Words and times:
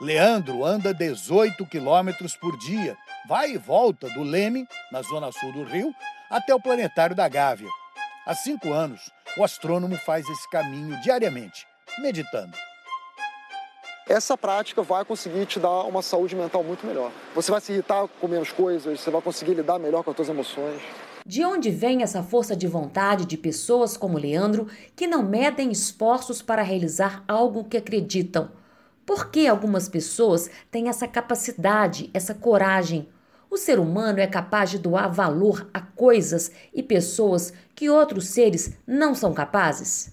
Leandro 0.00 0.64
anda 0.64 0.94
18 0.94 1.66
quilômetros 1.66 2.34
por 2.34 2.56
dia, 2.56 2.96
vai 3.28 3.50
e 3.50 3.58
volta 3.58 4.08
do 4.08 4.22
Leme, 4.22 4.66
na 4.90 5.02
zona 5.02 5.30
sul 5.30 5.52
do 5.52 5.62
Rio, 5.62 5.94
até 6.30 6.54
o 6.54 6.60
planetário 6.60 7.14
da 7.14 7.28
Gávea. 7.28 7.68
Há 8.26 8.34
cinco 8.34 8.72
anos, 8.72 9.10
o 9.36 9.44
astrônomo 9.44 9.98
faz 9.98 10.26
esse 10.26 10.48
caminho 10.48 10.98
diariamente, 11.02 11.66
meditando. 11.98 12.56
Essa 14.08 14.38
prática 14.38 14.82
vai 14.82 15.04
conseguir 15.04 15.44
te 15.44 15.60
dar 15.60 15.82
uma 15.82 16.00
saúde 16.00 16.34
mental 16.34 16.64
muito 16.64 16.86
melhor. 16.86 17.12
Você 17.34 17.50
vai 17.50 17.60
se 17.60 17.70
irritar 17.70 18.08
com 18.08 18.26
menos 18.26 18.50
coisas, 18.50 19.00
você 19.00 19.10
vai 19.10 19.20
conseguir 19.20 19.52
lidar 19.52 19.78
melhor 19.78 20.02
com 20.02 20.12
as 20.12 20.16
suas 20.16 20.30
emoções. 20.30 20.80
De 21.26 21.44
onde 21.44 21.70
vem 21.70 22.02
essa 22.02 22.22
força 22.22 22.56
de 22.56 22.66
vontade 22.66 23.26
de 23.26 23.36
pessoas 23.36 23.98
como 23.98 24.16
Leandro 24.16 24.66
que 24.96 25.06
não 25.06 25.22
medem 25.22 25.70
esforços 25.70 26.40
para 26.40 26.62
realizar 26.62 27.22
algo 27.28 27.64
que 27.64 27.76
acreditam? 27.76 28.59
Por 29.10 29.28
que 29.28 29.48
algumas 29.48 29.88
pessoas 29.88 30.48
têm 30.70 30.88
essa 30.88 31.08
capacidade, 31.08 32.08
essa 32.14 32.32
coragem? 32.32 33.08
O 33.50 33.56
ser 33.56 33.80
humano 33.80 34.20
é 34.20 34.26
capaz 34.28 34.70
de 34.70 34.78
doar 34.78 35.12
valor 35.12 35.68
a 35.74 35.80
coisas 35.80 36.52
e 36.72 36.80
pessoas 36.80 37.52
que 37.74 37.90
outros 37.90 38.28
seres 38.28 38.72
não 38.86 39.12
são 39.12 39.34
capazes? 39.34 40.12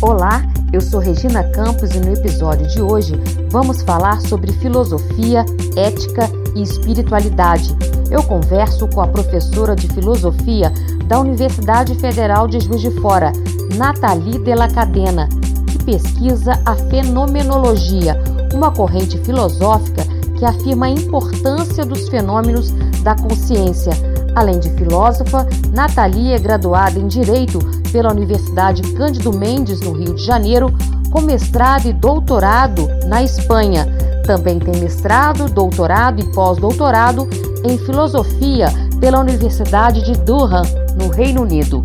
Olá, 0.00 0.42
eu 0.72 0.80
sou 0.80 1.00
Regina 1.00 1.42
Campos 1.50 1.90
e 1.90 1.98
no 1.98 2.12
episódio 2.12 2.68
de 2.68 2.80
hoje 2.80 3.14
vamos 3.50 3.82
falar 3.82 4.20
sobre 4.20 4.52
filosofia, 4.52 5.44
ética 5.76 6.30
e 6.54 6.62
espiritualidade. 6.62 7.70
Eu 8.12 8.22
converso 8.22 8.86
com 8.90 9.00
a 9.00 9.08
professora 9.08 9.74
de 9.74 9.88
filosofia 9.88 10.70
da 11.08 11.18
Universidade 11.18 11.96
Federal 11.96 12.46
de 12.46 12.60
Juiz 12.60 12.80
de 12.80 12.92
Fora, 13.00 13.32
Nathalie 13.76 14.38
Della 14.38 14.68
Cadena, 14.68 15.28
que 15.74 15.84
pesquisa 15.84 16.52
a 16.64 16.76
fenomenologia, 16.76 18.16
uma 18.54 18.70
corrente 18.70 19.18
filosófica 19.18 20.04
que 20.38 20.44
afirma 20.44 20.86
a 20.86 20.90
importância 20.90 21.84
dos 21.84 22.08
fenômenos 22.08 22.70
da 23.02 23.16
consciência. 23.16 23.92
Além 24.36 24.58
de 24.58 24.70
filósofa, 24.70 25.46
Nathalie 25.72 26.32
é 26.32 26.38
graduada 26.38 26.98
em 26.98 27.08
Direito 27.08 27.58
pela 27.92 28.12
Universidade 28.12 28.82
Cândido 28.94 29.32
Mendes, 29.32 29.80
no 29.80 29.92
Rio 29.92 30.14
de 30.14 30.24
Janeiro, 30.24 30.72
com 31.10 31.20
mestrado 31.20 31.86
e 31.86 31.92
doutorado 31.92 32.88
na 33.06 33.22
Espanha. 33.22 33.86
Também 34.26 34.58
tem 34.58 34.80
mestrado, 34.80 35.48
doutorado 35.48 36.20
e 36.20 36.32
pós-doutorado 36.32 37.28
em 37.64 37.78
Filosofia 37.78 38.68
pela 39.00 39.20
Universidade 39.20 40.04
de 40.04 40.12
Durham, 40.20 40.62
no 40.96 41.08
Reino 41.08 41.42
Unido. 41.42 41.84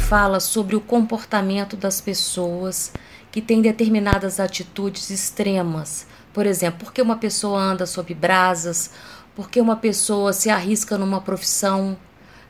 Fala 0.00 0.40
sobre 0.40 0.74
o 0.74 0.80
comportamento 0.80 1.76
das 1.76 2.00
pessoas 2.00 2.92
que 3.30 3.40
têm 3.40 3.62
determinadas 3.62 4.40
atitudes 4.40 5.10
extremas? 5.10 6.06
Por 6.32 6.46
exemplo, 6.46 6.86
por 6.86 6.92
que 6.92 7.02
uma 7.02 7.16
pessoa 7.16 7.60
anda 7.60 7.86
sob 7.86 8.12
brasas 8.14 8.90
porque 9.34 9.60
uma 9.60 9.76
pessoa 9.76 10.32
se 10.32 10.50
arrisca 10.50 10.98
numa 10.98 11.20
profissão, 11.20 11.96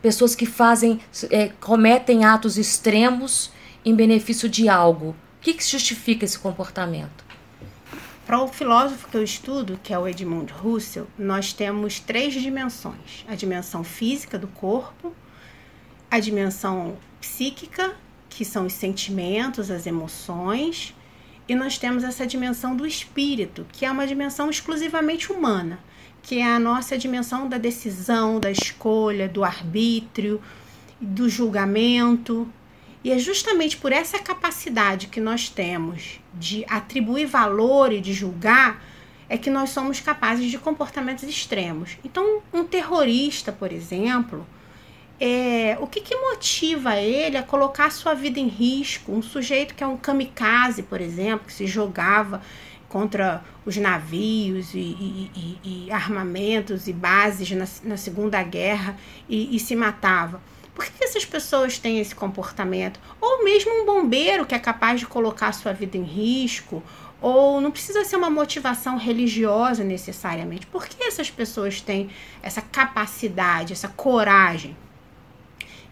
pessoas 0.03 0.35
que 0.35 0.47
fazem, 0.47 1.01
é, 1.31 1.49
cometem 1.61 2.25
atos 2.25 2.57
extremos 2.57 3.53
em 3.85 3.95
benefício 3.95 4.49
de 4.49 4.69
algo. 4.69 5.11
O 5.11 5.17
que, 5.41 5.55
que 5.55 5.65
justifica 5.65 6.25
esse 6.25 6.39
comportamento? 6.39 7.25
Para 8.27 8.43
o 8.43 8.49
filósofo 8.49 9.09
que 9.09 9.17
eu 9.17 9.23
estudo, 9.23 9.79
que 9.83 9.93
é 9.93 9.99
o 9.99 10.07
Edmund 10.07 10.53
Husserl, 10.63 11.07
nós 11.19 11.53
temos 11.53 12.01
três 12.01 12.33
dimensões: 12.35 13.25
a 13.29 13.35
dimensão 13.35 13.83
física 13.83 14.39
do 14.39 14.49
corpo, 14.49 15.15
a 16.11 16.19
dimensão 16.19 16.97
psíquica, 17.21 17.95
que 18.29 18.45
são 18.45 18.67
os 18.67 18.73
sentimentos, 18.73 19.71
as 19.71 19.87
emoções, 19.87 20.95
e 21.49 21.55
nós 21.55 21.79
temos 21.79 22.05
essa 22.05 22.27
dimensão 22.27 22.77
do 22.77 22.87
espírito, 22.87 23.67
que 23.73 23.85
é 23.85 23.91
uma 23.91 24.07
dimensão 24.07 24.49
exclusivamente 24.49 25.33
humana 25.33 25.81
que 26.23 26.39
é 26.39 26.47
a 26.47 26.59
nossa 26.59 26.97
dimensão 26.99 27.49
da 27.49 27.59
decisão, 27.59 28.39
da 28.39 28.51
escolha, 28.51 29.29
do 29.29 29.45
arbítrio, 29.45 30.41
do 31.01 31.29
julgamento. 31.29 32.49
E 33.03 33.11
é 33.11 33.19
justamente 33.19 33.77
por 33.77 33.93
essa 33.93 34.19
capacidade 34.19 35.07
que 35.07 35.21
nós 35.21 35.49
temos 35.49 36.21
de 36.35 36.65
atribuir 36.69 37.27
valor 37.27 37.93
e 37.93 38.01
de 38.01 38.13
julgar 38.13 38.83
é 39.29 39.39
que 39.39 39.49
nós 39.49 39.71
somos 39.71 40.01
capazes 40.01 40.51
de 40.51 40.59
comportamentos 40.59 41.25
extremos. 41.25 41.97
Então, 42.05 42.43
um 42.53 42.65
terrorista, 42.65 43.53
por 43.53 43.73
exemplo, 43.73 44.47
é, 45.21 45.77
o 45.79 45.87
que, 45.87 46.01
que 46.01 46.17
motiva 46.17 46.97
ele 46.97 47.37
a 47.37 47.43
colocar 47.43 47.87
a 47.87 47.91
sua 47.91 48.15
vida 48.15 48.41
em 48.41 48.49
risco? 48.49 49.13
Um 49.13 49.21
sujeito 49.21 49.75
que 49.75 49.85
é 49.85 49.87
um 49.87 49.97
kamikaze, 49.97 50.83
por 50.83 50.99
exemplo, 50.99 51.47
que 51.47 51.53
se 51.53 51.67
jogava 51.67 52.41
contra 52.89 53.45
os 53.67 53.77
navios 53.77 54.73
e, 54.73 54.79
e, 54.79 55.31
e, 55.37 55.87
e 55.87 55.93
armamentos 55.93 56.89
e 56.89 56.93
bases 56.93 57.51
na, 57.51 57.67
na 57.85 57.97
Segunda 57.99 58.43
Guerra 58.43 58.97
e, 59.29 59.61
se 59.61 59.77
matava. 59.77 60.41
Por 60.75 60.87
que 60.87 61.05
essas 61.05 61.27
pessoas 61.27 61.79
têm 61.79 62.01
esse 62.01 62.15
comportamento? 62.15 62.99
Ou 63.21 63.45
mesmo 63.45 63.83
um 63.83 63.85
bombeiro 63.85 64.47
que 64.47 64.55
é 64.55 64.59
capaz 64.59 65.01
de 65.01 65.07
colocar 65.07 65.49
a 65.49 65.53
sua 65.53 65.75
vida 65.75 65.99
em 65.99 66.03
risco, 66.03 66.83
ou 67.21 67.61
não 67.61 67.71
precisa 67.71 68.03
ser 68.05 68.17
uma 68.17 68.31
motivação 68.31 68.97
religiosa 68.97 69.85
necessariamente. 69.85 70.67
Por 70.67 70.87
que 70.87 71.05
essas 71.05 71.31
pessoas 71.31 71.83
têm 71.83 72.09
essa 72.43 72.63
capacidade, 72.63 73.75
essa 73.75 73.89
coragem? 73.89 74.75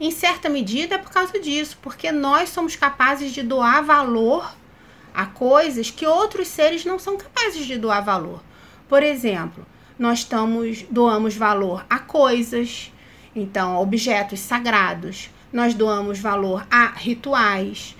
Em 0.00 0.10
certa 0.10 0.48
medida 0.48 0.94
é 0.94 0.98
por 0.98 1.10
causa 1.10 1.40
disso, 1.40 1.78
porque 1.82 2.12
nós 2.12 2.50
somos 2.50 2.76
capazes 2.76 3.32
de 3.32 3.42
doar 3.42 3.82
valor 3.84 4.54
a 5.12 5.26
coisas 5.26 5.90
que 5.90 6.06
outros 6.06 6.46
seres 6.46 6.84
não 6.84 6.98
são 6.98 7.16
capazes 7.16 7.66
de 7.66 7.76
doar 7.76 8.04
valor. 8.04 8.40
Por 8.88 9.02
exemplo, 9.02 9.66
nós 9.98 10.20
estamos, 10.20 10.82
doamos 10.88 11.34
valor 11.34 11.84
a 11.90 11.98
coisas, 11.98 12.92
então 13.34 13.76
objetos 13.76 14.38
sagrados, 14.38 15.30
nós 15.52 15.74
doamos 15.74 16.20
valor 16.20 16.64
a 16.70 16.86
rituais, 16.86 17.96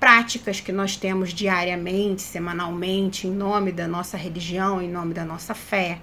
práticas 0.00 0.60
que 0.60 0.72
nós 0.72 0.96
temos 0.96 1.34
diariamente, 1.34 2.22
semanalmente, 2.22 3.26
em 3.26 3.32
nome 3.32 3.72
da 3.72 3.86
nossa 3.86 4.16
religião, 4.16 4.80
em 4.80 4.88
nome 4.88 5.12
da 5.12 5.24
nossa 5.24 5.54
fé. 5.54 5.98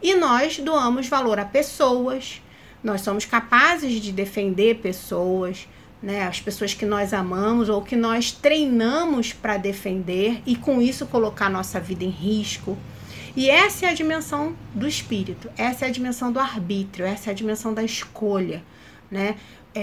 E 0.00 0.14
nós 0.14 0.58
doamos 0.58 1.08
valor 1.08 1.40
a 1.40 1.44
pessoas, 1.44 2.40
nós 2.82 3.02
somos 3.02 3.24
capazes 3.24 4.00
de 4.00 4.12
defender 4.12 4.76
pessoas, 4.76 5.68
né, 6.02 6.22
as 6.22 6.40
pessoas 6.40 6.72
que 6.72 6.86
nós 6.86 7.12
amamos 7.12 7.68
ou 7.68 7.82
que 7.82 7.94
nós 7.94 8.32
treinamos 8.32 9.32
para 9.32 9.56
defender 9.56 10.40
e 10.46 10.56
com 10.56 10.80
isso 10.80 11.06
colocar 11.06 11.50
nossa 11.50 11.78
vida 11.78 12.04
em 12.04 12.10
risco. 12.10 12.76
E 13.36 13.48
essa 13.48 13.86
é 13.86 13.90
a 13.90 13.94
dimensão 13.94 14.56
do 14.74 14.88
espírito, 14.88 15.48
essa 15.56 15.84
é 15.84 15.88
a 15.88 15.92
dimensão 15.92 16.32
do 16.32 16.40
arbítrio, 16.40 17.06
essa 17.06 17.30
é 17.30 17.32
a 17.32 17.34
dimensão 17.34 17.72
da 17.72 17.82
escolha, 17.82 18.62
né? 19.10 19.36
É, 19.72 19.82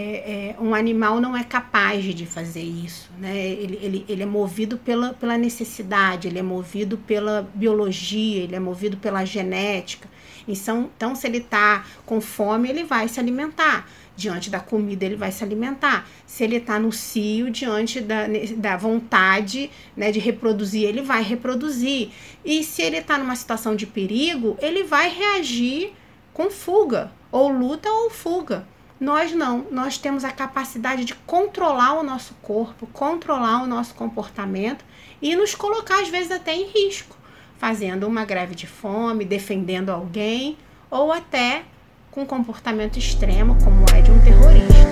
é, 0.50 0.56
um 0.60 0.76
animal 0.76 1.22
não 1.22 1.38
é 1.38 1.46
capaz 1.46 2.04
de 2.04 2.26
fazer 2.26 2.62
isso, 2.62 3.10
né? 3.18 3.38
Ele, 3.38 3.80
ele, 3.82 4.06
ele 4.10 4.24
é 4.24 4.26
movido 4.26 4.78
pela, 4.78 5.14
pela 5.14 5.38
necessidade, 5.38 6.28
ele 6.28 6.40
é 6.40 6.44
movido 6.44 6.98
pela 6.98 7.50
biologia, 7.56 8.44
ele 8.44 8.54
é 8.54 8.60
movido 8.60 8.98
pela 8.98 9.24
genética. 9.24 10.10
Então, 10.48 10.90
então 10.96 11.16
se 11.16 11.28
ele 11.28 11.40
está 11.40 11.86
com 12.06 12.22
fome, 12.22 12.70
ele 12.70 12.84
vai 12.84 13.08
se 13.08 13.20
alimentar 13.20 13.86
diante 14.18 14.50
da 14.50 14.60
comida 14.60 15.06
ele 15.06 15.16
vai 15.16 15.32
se 15.32 15.44
alimentar. 15.44 16.10
Se 16.26 16.44
ele 16.44 16.58
está 16.58 16.80
no 16.80 16.92
cio, 16.92 17.52
diante 17.52 18.02
da, 18.02 18.26
da 18.58 18.76
vontade 18.76 19.70
né, 19.96 20.12
de 20.12 20.20
reproduzir, 20.20 20.84
ele 20.84 21.04
vai 21.04 21.22
reproduzir. 21.22 22.10
E 22.44 22.64
se 22.64 22.82
ele 22.82 22.98
está 22.98 23.18
numa 23.18 23.36
situação 23.36 23.76
de 23.76 23.86
perigo, 23.86 24.58
ele 24.60 24.84
vai 24.84 25.08
reagir 25.08 25.94
com 26.34 26.50
fuga, 26.50 27.12
ou 27.32 27.50
luta 27.50 27.90
ou 27.90 28.10
fuga. 28.10 28.68
Nós 29.00 29.32
não, 29.32 29.68
nós 29.70 30.00
temos 30.00 30.24
a 30.24 30.32
capacidade 30.32 31.06
de 31.06 31.14
controlar 31.14 32.00
o 32.00 32.04
nosso 32.04 32.34
corpo, 32.42 32.88
controlar 32.88 33.62
o 33.62 33.68
nosso 33.68 33.94
comportamento 33.94 34.84
e 35.22 35.36
nos 35.36 35.54
colocar, 35.54 36.02
às 36.02 36.10
vezes, 36.10 36.32
até 36.32 36.56
em 36.56 36.66
risco, 36.66 37.16
fazendo 37.58 38.08
uma 38.08 38.24
greve 38.26 38.56
de 38.56 38.68
fome, 38.68 39.26
defendendo 39.26 39.90
alguém 39.90 40.58
ou 40.90 41.12
até 41.12 41.64
com 42.12 42.26
comportamento 42.26 42.98
extremo, 42.98 43.58
como 43.64 43.86
é 43.96 44.02
de 44.02 44.12
um 44.12 44.20
terrorista. 44.22 44.88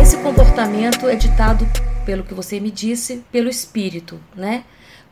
Esse 0.00 0.16
comportamento 0.18 1.08
é 1.08 1.14
ditado, 1.14 1.66
pelo 2.04 2.22
que 2.22 2.34
você 2.34 2.60
me 2.60 2.70
disse, 2.70 3.24
pelo 3.32 3.48
espírito, 3.48 4.20
né? 4.34 4.64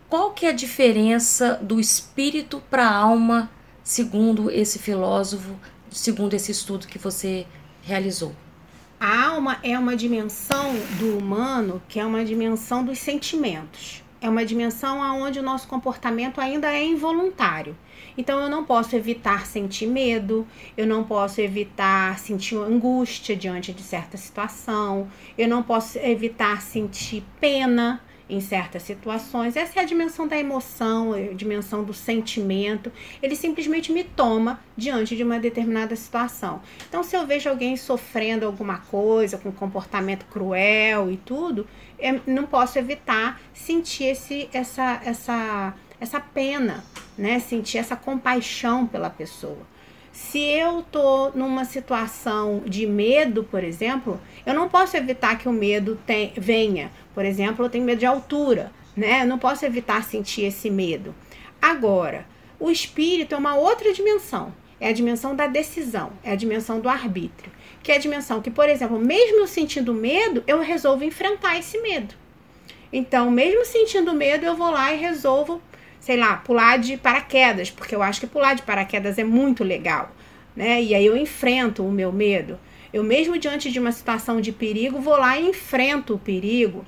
Qual 0.08 0.32
que 0.32 0.44
é 0.44 0.50
a 0.50 0.52
diferença 0.52 1.58
do 1.62 1.80
espírito 1.80 2.62
para 2.70 2.86
a 2.86 2.94
alma, 2.94 3.50
segundo 3.82 4.50
esse 4.50 4.78
filósofo, 4.78 5.54
segundo 5.90 6.34
esse 6.34 6.52
estudo 6.52 6.86
que 6.86 6.98
você 6.98 7.46
realizou? 7.82 8.34
A 9.04 9.30
alma 9.30 9.58
é 9.64 9.76
uma 9.76 9.96
dimensão 9.96 10.72
do 11.00 11.18
humano 11.18 11.82
que 11.88 11.98
é 11.98 12.06
uma 12.06 12.24
dimensão 12.24 12.84
dos 12.84 13.00
sentimentos. 13.00 14.00
é 14.20 14.28
uma 14.28 14.46
dimensão 14.46 15.00
onde 15.20 15.40
o 15.40 15.42
nosso 15.42 15.66
comportamento 15.66 16.40
ainda 16.40 16.72
é 16.72 16.84
involuntário. 16.84 17.76
Então 18.16 18.38
eu 18.40 18.48
não 18.48 18.64
posso 18.64 18.94
evitar 18.94 19.44
sentir 19.44 19.88
medo, 19.88 20.46
eu 20.76 20.86
não 20.86 21.02
posso 21.02 21.40
evitar 21.40 22.16
sentir 22.20 22.54
angústia 22.54 23.34
diante 23.34 23.72
de 23.72 23.82
certa 23.82 24.16
situação, 24.16 25.08
eu 25.36 25.48
não 25.48 25.64
posso 25.64 25.98
evitar 25.98 26.62
sentir 26.62 27.24
pena 27.40 28.00
em 28.28 28.40
certas 28.40 28.82
situações. 28.82 29.56
Essa 29.56 29.80
é 29.80 29.82
a 29.82 29.86
dimensão 29.86 30.26
da 30.26 30.38
emoção, 30.38 31.12
a 31.12 31.34
dimensão 31.34 31.84
do 31.84 31.92
sentimento. 31.92 32.90
Ele 33.22 33.36
simplesmente 33.36 33.92
me 33.92 34.04
toma 34.04 34.60
diante 34.76 35.16
de 35.16 35.22
uma 35.22 35.38
determinada 35.38 35.94
situação. 35.96 36.60
Então, 36.88 37.02
se 37.02 37.16
eu 37.16 37.26
vejo 37.26 37.48
alguém 37.48 37.76
sofrendo 37.76 38.46
alguma 38.46 38.78
coisa, 38.78 39.38
com 39.38 39.52
comportamento 39.52 40.24
cruel 40.26 41.10
e 41.10 41.16
tudo, 41.16 41.66
eu 41.98 42.20
não 42.26 42.46
posso 42.46 42.78
evitar 42.78 43.40
sentir 43.52 44.04
esse, 44.04 44.48
essa, 44.52 45.00
essa, 45.04 45.74
essa 46.00 46.20
pena, 46.20 46.84
né? 47.16 47.38
Sentir 47.38 47.78
essa 47.78 47.96
compaixão 47.96 48.86
pela 48.86 49.10
pessoa. 49.10 49.71
Se 50.12 50.38
eu 50.38 50.82
tô 50.82 51.30
numa 51.30 51.64
situação 51.64 52.62
de 52.66 52.86
medo, 52.86 53.44
por 53.44 53.64
exemplo, 53.64 54.20
eu 54.44 54.52
não 54.52 54.68
posso 54.68 54.94
evitar 54.94 55.38
que 55.38 55.48
o 55.48 55.52
medo 55.52 55.98
tem, 56.06 56.34
venha. 56.36 56.92
Por 57.14 57.24
exemplo, 57.24 57.64
eu 57.64 57.70
tenho 57.70 57.84
medo 57.84 57.98
de 57.98 58.06
altura, 58.06 58.70
né? 58.94 59.22
Eu 59.22 59.26
não 59.26 59.38
posso 59.38 59.64
evitar 59.64 60.04
sentir 60.04 60.42
esse 60.42 60.68
medo. 60.68 61.14
Agora, 61.60 62.26
o 62.60 62.70
espírito 62.70 63.34
é 63.34 63.38
uma 63.38 63.56
outra 63.56 63.92
dimensão. 63.92 64.52
É 64.78 64.88
a 64.88 64.92
dimensão 64.92 65.34
da 65.34 65.46
decisão, 65.46 66.12
é 66.22 66.32
a 66.32 66.36
dimensão 66.36 66.78
do 66.78 66.88
arbítrio. 66.88 67.50
Que 67.82 67.92
é 67.92 67.96
a 67.96 68.00
dimensão 68.00 68.42
que, 68.42 68.50
por 68.50 68.68
exemplo, 68.68 68.98
mesmo 68.98 69.38
eu 69.38 69.46
sentindo 69.46 69.94
medo, 69.94 70.44
eu 70.46 70.60
resolvo 70.60 71.04
enfrentar 71.04 71.58
esse 71.58 71.80
medo. 71.80 72.14
Então, 72.92 73.30
mesmo 73.30 73.64
sentindo 73.64 74.12
medo, 74.12 74.44
eu 74.44 74.54
vou 74.54 74.70
lá 74.70 74.92
e 74.92 74.98
resolvo 74.98 75.62
sei 76.02 76.16
lá, 76.16 76.36
pular 76.36 76.78
de 76.78 76.96
paraquedas, 76.96 77.70
porque 77.70 77.94
eu 77.94 78.02
acho 78.02 78.18
que 78.18 78.26
pular 78.26 78.54
de 78.54 78.62
paraquedas 78.62 79.18
é 79.18 79.24
muito 79.24 79.62
legal, 79.62 80.10
né? 80.54 80.82
E 80.82 80.96
aí 80.96 81.06
eu 81.06 81.16
enfrento 81.16 81.86
o 81.86 81.92
meu 81.92 82.12
medo. 82.12 82.58
Eu 82.92 83.04
mesmo 83.04 83.38
diante 83.38 83.70
de 83.70 83.78
uma 83.78 83.92
situação 83.92 84.40
de 84.40 84.50
perigo, 84.50 85.00
vou 85.00 85.16
lá 85.16 85.38
e 85.38 85.48
enfrento 85.48 86.14
o 86.14 86.18
perigo. 86.18 86.84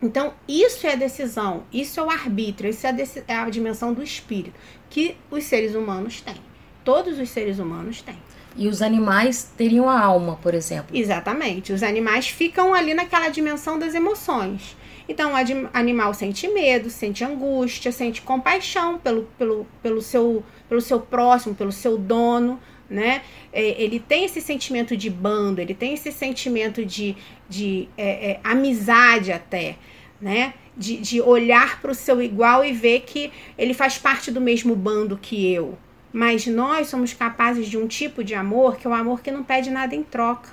Então, 0.00 0.32
isso 0.46 0.86
é 0.86 0.96
decisão, 0.96 1.64
isso 1.72 1.98
é 1.98 2.02
o 2.04 2.10
arbítrio, 2.10 2.70
isso 2.70 2.86
é 2.86 2.90
a, 2.90 2.94
é 3.26 3.34
a 3.34 3.50
dimensão 3.50 3.92
do 3.92 4.02
espírito 4.02 4.54
que 4.88 5.16
os 5.28 5.42
seres 5.42 5.74
humanos 5.74 6.20
têm. 6.20 6.36
Todos 6.84 7.18
os 7.18 7.28
seres 7.28 7.58
humanos 7.58 8.00
têm. 8.00 8.16
E 8.56 8.68
os 8.68 8.80
animais 8.80 9.50
teriam 9.56 9.90
a 9.90 10.00
alma, 10.00 10.36
por 10.36 10.54
exemplo. 10.54 10.96
Exatamente. 10.96 11.72
Os 11.72 11.82
animais 11.82 12.28
ficam 12.28 12.72
ali 12.72 12.94
naquela 12.94 13.28
dimensão 13.28 13.76
das 13.76 13.92
emoções. 13.92 14.76
Então, 15.08 15.32
o 15.32 15.36
animal 15.72 16.12
sente 16.12 16.48
medo, 16.48 16.90
sente 16.90 17.22
angústia, 17.22 17.92
sente 17.92 18.22
compaixão 18.22 18.98
pelo, 18.98 19.22
pelo, 19.38 19.66
pelo, 19.82 20.02
seu, 20.02 20.42
pelo 20.68 20.80
seu 20.80 21.00
próximo, 21.00 21.54
pelo 21.54 21.70
seu 21.70 21.96
dono, 21.96 22.60
né? 22.90 23.22
É, 23.52 23.80
ele 23.80 24.00
tem 24.00 24.24
esse 24.24 24.40
sentimento 24.40 24.96
de 24.96 25.08
bando, 25.08 25.60
ele 25.60 25.74
tem 25.74 25.94
esse 25.94 26.10
sentimento 26.10 26.84
de, 26.84 27.16
de 27.48 27.88
é, 27.96 28.32
é, 28.32 28.40
amizade 28.42 29.32
até, 29.32 29.76
né? 30.20 30.54
De, 30.76 30.96
de 30.98 31.20
olhar 31.20 31.80
para 31.80 31.90
o 31.90 31.94
seu 31.94 32.20
igual 32.20 32.64
e 32.64 32.72
ver 32.72 33.00
que 33.00 33.32
ele 33.56 33.74
faz 33.74 33.96
parte 33.96 34.30
do 34.30 34.40
mesmo 34.40 34.74
bando 34.74 35.16
que 35.16 35.52
eu. 35.52 35.78
Mas 36.12 36.46
nós 36.46 36.88
somos 36.88 37.12
capazes 37.12 37.68
de 37.68 37.78
um 37.78 37.86
tipo 37.86 38.24
de 38.24 38.34
amor 38.34 38.76
que 38.76 38.86
é 38.86 38.90
o 38.90 38.92
um 38.92 38.96
amor 38.96 39.20
que 39.20 39.30
não 39.30 39.44
pede 39.44 39.70
nada 39.70 39.94
em 39.94 40.02
troca, 40.02 40.50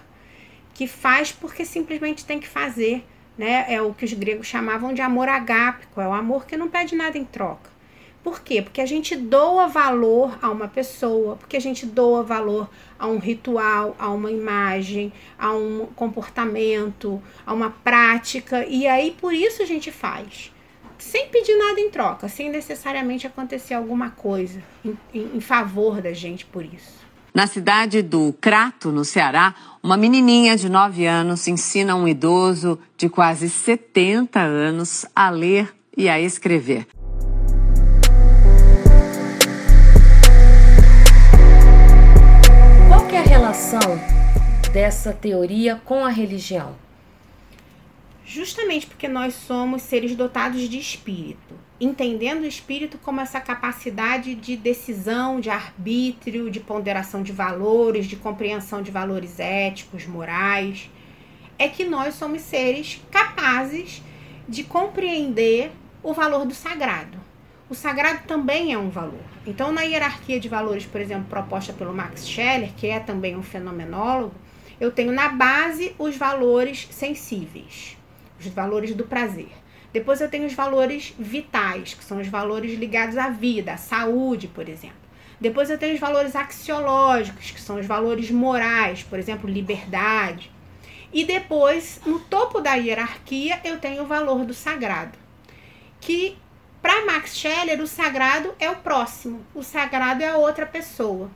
que 0.73 0.87
faz 0.87 1.31
porque 1.31 1.65
simplesmente 1.65 2.25
tem 2.25 2.39
que 2.39 2.47
fazer 2.47 3.03
né? 3.37 3.65
É 3.67 3.81
o 3.81 3.93
que 3.93 4.05
os 4.05 4.13
gregos 4.13 4.47
chamavam 4.47 4.93
de 4.93 5.01
amor 5.01 5.27
agápico, 5.27 5.99
é 5.99 6.07
o 6.07 6.13
amor 6.13 6.45
que 6.45 6.57
não 6.57 6.67
pede 6.69 6.95
nada 6.95 7.17
em 7.17 7.25
troca. 7.25 7.73
Por 8.23 8.41
quê? 8.41 8.61
Porque 8.61 8.79
a 8.79 8.85
gente 8.85 9.17
doa 9.17 9.67
valor 9.67 10.37
a 10.41 10.49
uma 10.49 10.67
pessoa, 10.67 11.35
porque 11.35 11.57
a 11.57 11.59
gente 11.59 11.85
doa 11.85 12.23
valor 12.23 12.69
a 12.97 13.05
um 13.05 13.17
ritual, 13.17 13.95
a 13.99 14.09
uma 14.09 14.31
imagem, 14.31 15.11
a 15.37 15.51
um 15.51 15.87
comportamento, 15.93 17.21
a 17.45 17.53
uma 17.53 17.69
prática, 17.69 18.65
e 18.65 18.87
aí 18.87 19.11
por 19.19 19.33
isso 19.33 19.61
a 19.61 19.65
gente 19.65 19.91
faz. 19.91 20.53
Sem 20.97 21.27
pedir 21.27 21.57
nada 21.57 21.81
em 21.81 21.89
troca, 21.89 22.29
sem 22.29 22.49
necessariamente 22.49 23.27
acontecer 23.27 23.73
alguma 23.73 24.11
coisa 24.11 24.63
em, 24.85 24.97
em, 25.13 25.35
em 25.35 25.41
favor 25.41 26.01
da 26.01 26.13
gente 26.13 26.45
por 26.45 26.63
isso. 26.63 27.02
Na 27.33 27.47
cidade 27.47 28.03
do 28.03 28.31
Crato, 28.39 28.91
no 28.91 29.03
Ceará, 29.03 29.55
uma 29.81 29.97
menininha 29.97 30.55
de 30.55 30.69
9 30.69 31.07
anos 31.07 31.47
ensina 31.47 31.95
um 31.95 32.07
idoso 32.07 32.77
de 32.95 33.09
quase 33.09 33.49
70 33.49 34.39
anos 34.39 35.03
a 35.15 35.31
ler 35.31 35.73
e 35.97 36.07
a 36.07 36.21
escrever. 36.21 36.85
Qual 42.87 43.09
é 43.09 43.17
a 43.17 43.23
relação 43.23 43.99
dessa 44.71 45.11
teoria 45.11 45.81
com 45.83 46.05
a 46.05 46.09
religião? 46.09 46.75
Justamente 48.25 48.87
porque 48.87 49.07
nós 49.07 49.33
somos 49.33 49.81
seres 49.81 50.15
dotados 50.15 50.61
de 50.69 50.79
espírito 50.79 51.63
entendendo 51.83 52.43
o 52.43 52.47
espírito 52.47 52.97
como 52.97 53.19
essa 53.19 53.39
capacidade 53.39 54.35
de 54.35 54.55
decisão, 54.55 55.39
de 55.39 55.49
arbítrio, 55.49 56.49
de 56.49 56.59
ponderação 56.59 57.21
de 57.21 57.31
valores, 57.31 58.05
de 58.05 58.15
compreensão 58.15 58.81
de 58.81 58.91
valores 58.91 59.39
éticos, 59.39 60.05
morais, 60.05 60.89
é 61.57 61.67
que 61.67 61.83
nós 61.83 62.15
somos 62.15 62.41
seres 62.41 63.01
capazes 63.11 64.01
de 64.47 64.63
compreender 64.63 65.71
o 66.01 66.13
valor 66.13 66.45
do 66.45 66.53
sagrado. 66.53 67.17
O 67.69 67.75
sagrado 67.75 68.23
também 68.27 68.73
é 68.73 68.77
um 68.77 68.89
valor. 68.89 69.23
Então, 69.45 69.71
na 69.71 69.81
hierarquia 69.81 70.39
de 70.39 70.49
valores, 70.49 70.85
por 70.85 71.01
exemplo, 71.01 71.25
proposta 71.29 71.73
pelo 71.73 71.93
Max 71.93 72.27
Scheller, 72.27 72.71
que 72.75 72.87
é 72.87 72.99
também 72.99 73.35
um 73.35 73.43
fenomenólogo, 73.43 74.35
eu 74.79 74.91
tenho 74.91 75.11
na 75.11 75.29
base 75.29 75.95
os 75.97 76.17
valores 76.17 76.87
sensíveis, 76.91 77.97
os 78.45 78.53
valores 78.53 78.93
do 78.93 79.03
prazer. 79.03 79.51
Depois 79.91 80.21
eu 80.21 80.29
tenho 80.29 80.45
os 80.45 80.53
valores 80.53 81.13
vitais, 81.19 81.93
que 81.93 82.03
são 82.03 82.19
os 82.19 82.27
valores 82.27 82.77
ligados 82.77 83.17
à 83.17 83.29
vida, 83.29 83.73
à 83.73 83.77
saúde, 83.77 84.47
por 84.47 84.67
exemplo. 84.67 84.97
Depois 85.39 85.69
eu 85.69 85.77
tenho 85.77 85.93
os 85.93 85.99
valores 85.99 86.35
axiológicos, 86.35 87.51
que 87.51 87.61
são 87.61 87.79
os 87.79 87.85
valores 87.85 88.31
morais, 88.31 89.03
por 89.03 89.19
exemplo, 89.19 89.49
liberdade. 89.49 90.49
E 91.11 91.23
depois, 91.23 92.01
no 92.05 92.19
topo 92.19 92.59
da 92.59 92.73
hierarquia, 92.73 93.59
eu 93.63 93.77
tenho 93.77 94.03
o 94.03 94.07
valor 94.07 94.45
do 94.45 94.53
sagrado, 94.53 95.17
que 96.01 96.37
para 96.81 97.05
Max 97.05 97.37
Scheller, 97.37 97.79
o 97.79 97.87
sagrado 97.87 98.53
é 98.59 98.69
o 98.69 98.75
próximo, 98.75 99.45
o 99.55 99.63
sagrado 99.63 100.21
é 100.21 100.27
a 100.27 100.37
outra 100.37 100.65
pessoa. 100.65 101.31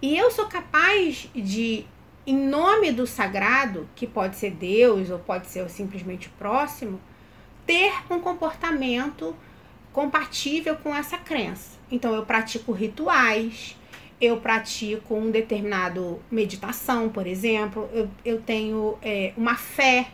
E 0.00 0.16
eu 0.16 0.30
sou 0.30 0.46
capaz 0.46 1.28
de, 1.34 1.84
em 2.26 2.36
nome 2.36 2.90
do 2.90 3.06
sagrado, 3.06 3.88
que 3.94 4.06
pode 4.06 4.36
ser 4.36 4.50
Deus 4.50 5.10
ou 5.10 5.18
pode 5.18 5.46
ser 5.46 5.68
simplesmente 5.70 6.26
o 6.26 6.32
próximo, 6.32 7.00
ter 7.64 7.92
um 8.10 8.18
comportamento 8.18 9.34
compatível 9.92 10.76
com 10.76 10.94
essa 10.94 11.16
crença. 11.16 11.78
Então, 11.90 12.14
eu 12.14 12.26
pratico 12.26 12.72
rituais, 12.72 13.76
eu 14.20 14.38
pratico 14.40 15.14
um 15.14 15.30
determinado 15.30 16.20
meditação, 16.30 17.08
por 17.08 17.26
exemplo, 17.26 17.88
eu, 17.92 18.10
eu 18.24 18.40
tenho 18.40 18.98
é, 19.00 19.32
uma 19.36 19.54
fé, 19.54 20.08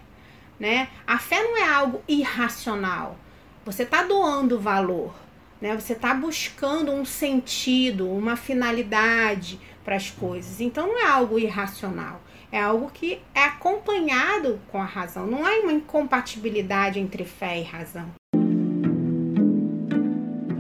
né? 0.61 0.89
A 1.07 1.19
fé 1.19 1.43
não 1.43 1.57
é 1.57 1.69
algo 1.69 2.03
irracional. 2.07 3.17
Você 3.65 3.85
está 3.85 4.03
doando 4.03 4.59
valor, 4.59 5.15
né? 5.61 5.75
Você 5.79 5.95
está 5.95 6.13
buscando 6.13 6.93
um 6.93 7.05
sentido, 7.05 8.11
uma 8.11 8.37
finalidade 8.37 9.59
para 9.85 9.97
as 9.97 10.11
coisas. 10.11 10.61
Então, 10.61 10.87
não 10.87 10.99
é 10.99 11.11
algo 11.11 11.39
irracional. 11.39 12.21
É 12.51 12.61
algo 12.61 12.91
que 12.93 13.19
é 13.35 13.45
acompanhado 13.45 14.61
com 14.71 14.81
a 14.81 14.85
razão. 14.85 15.27
Não 15.27 15.47
há 15.47 15.51
uma 15.63 15.73
incompatibilidade 15.73 17.01
entre 17.01 17.25
fé 17.25 17.59
e 17.59 17.63
razão. 17.63 18.07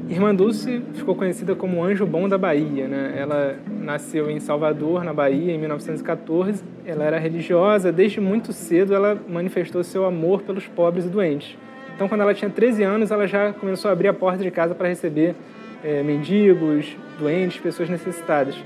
Irmã 0.08 0.34
Dulce 0.34 0.82
ficou 0.92 1.14
conhecida 1.14 1.54
como 1.54 1.82
Anjo 1.82 2.04
Bom 2.04 2.28
da 2.28 2.36
Bahia. 2.36 2.86
Né? 2.86 3.14
Ela 3.16 3.58
nasceu 3.66 4.30
em 4.30 4.40
Salvador, 4.40 5.04
na 5.04 5.12
Bahia, 5.12 5.54
em 5.54 5.58
1914. 5.58 6.62
Ela 6.84 7.04
era 7.04 7.18
religiosa. 7.18 7.90
Desde 7.90 8.20
muito 8.20 8.52
cedo, 8.52 8.94
ela 8.94 9.18
manifestou 9.28 9.82
seu 9.82 10.04
amor 10.04 10.42
pelos 10.42 10.66
pobres 10.66 11.06
e 11.06 11.08
doentes. 11.08 11.56
Então, 11.94 12.08
quando 12.08 12.20
ela 12.20 12.34
tinha 12.34 12.50
13 12.50 12.82
anos, 12.82 13.10
ela 13.10 13.26
já 13.26 13.52
começou 13.52 13.88
a 13.88 13.92
abrir 13.92 14.08
a 14.08 14.14
porta 14.14 14.42
de 14.42 14.50
casa 14.50 14.74
para 14.74 14.88
receber 14.88 15.34
é, 15.82 16.02
mendigos, 16.02 16.96
doentes, 17.18 17.60
pessoas 17.60 17.88
necessitadas. 17.88 18.56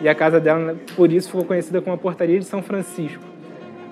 E 0.00 0.08
a 0.08 0.14
casa 0.14 0.38
dela, 0.38 0.76
por 0.94 1.10
isso, 1.12 1.28
ficou 1.28 1.44
conhecida 1.44 1.80
como 1.80 1.94
a 1.94 1.98
Portaria 1.98 2.38
de 2.38 2.44
São 2.44 2.62
Francisco. 2.62 3.22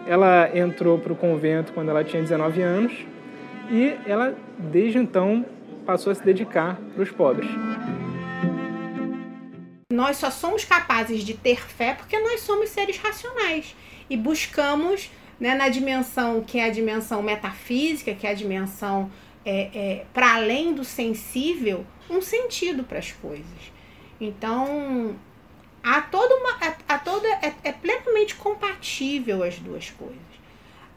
Ela 0.06 0.50
entrou 0.56 0.98
para 0.98 1.12
o 1.12 1.16
convento 1.16 1.72
quando 1.72 1.88
ela 1.88 2.04
tinha 2.04 2.20
19 2.20 2.60
anos 2.60 2.92
e 3.70 3.96
ela, 4.06 4.36
desde 4.58 4.98
então, 4.98 5.46
passou 5.86 6.10
a 6.12 6.14
se 6.14 6.22
dedicar 6.22 6.78
para 6.94 7.02
os 7.02 7.10
pobres. 7.10 7.48
Nós 9.90 10.16
só 10.16 10.30
somos 10.30 10.64
capazes 10.64 11.22
de 11.22 11.34
ter 11.34 11.60
fé 11.60 11.94
porque 11.94 12.18
nós 12.18 12.40
somos 12.40 12.68
seres 12.70 12.98
racionais 12.98 13.74
e 14.10 14.16
buscamos 14.16 15.10
né, 15.38 15.54
na 15.54 15.68
dimensão 15.68 16.42
que 16.42 16.58
é 16.58 16.64
a 16.64 16.70
dimensão 16.70 17.22
metafísica, 17.22 18.14
que 18.14 18.26
é 18.26 18.30
a 18.30 18.34
dimensão 18.34 19.10
é, 19.44 19.70
é, 19.74 20.06
para 20.12 20.34
além 20.34 20.74
do 20.74 20.84
sensível, 20.84 21.84
um 22.10 22.20
sentido 22.20 22.84
para 22.84 22.98
as 22.98 23.12
coisas. 23.12 23.72
Então, 24.20 25.16
há 25.84 26.00
toda 26.00 26.34
uma. 26.36 26.58
Há, 26.88 26.98
toda, 26.98 27.28
é, 27.28 27.52
é 27.62 27.72
plenamente 27.72 28.34
compatível 28.34 29.42
as 29.42 29.58
duas 29.58 29.90
coisas. 29.90 30.18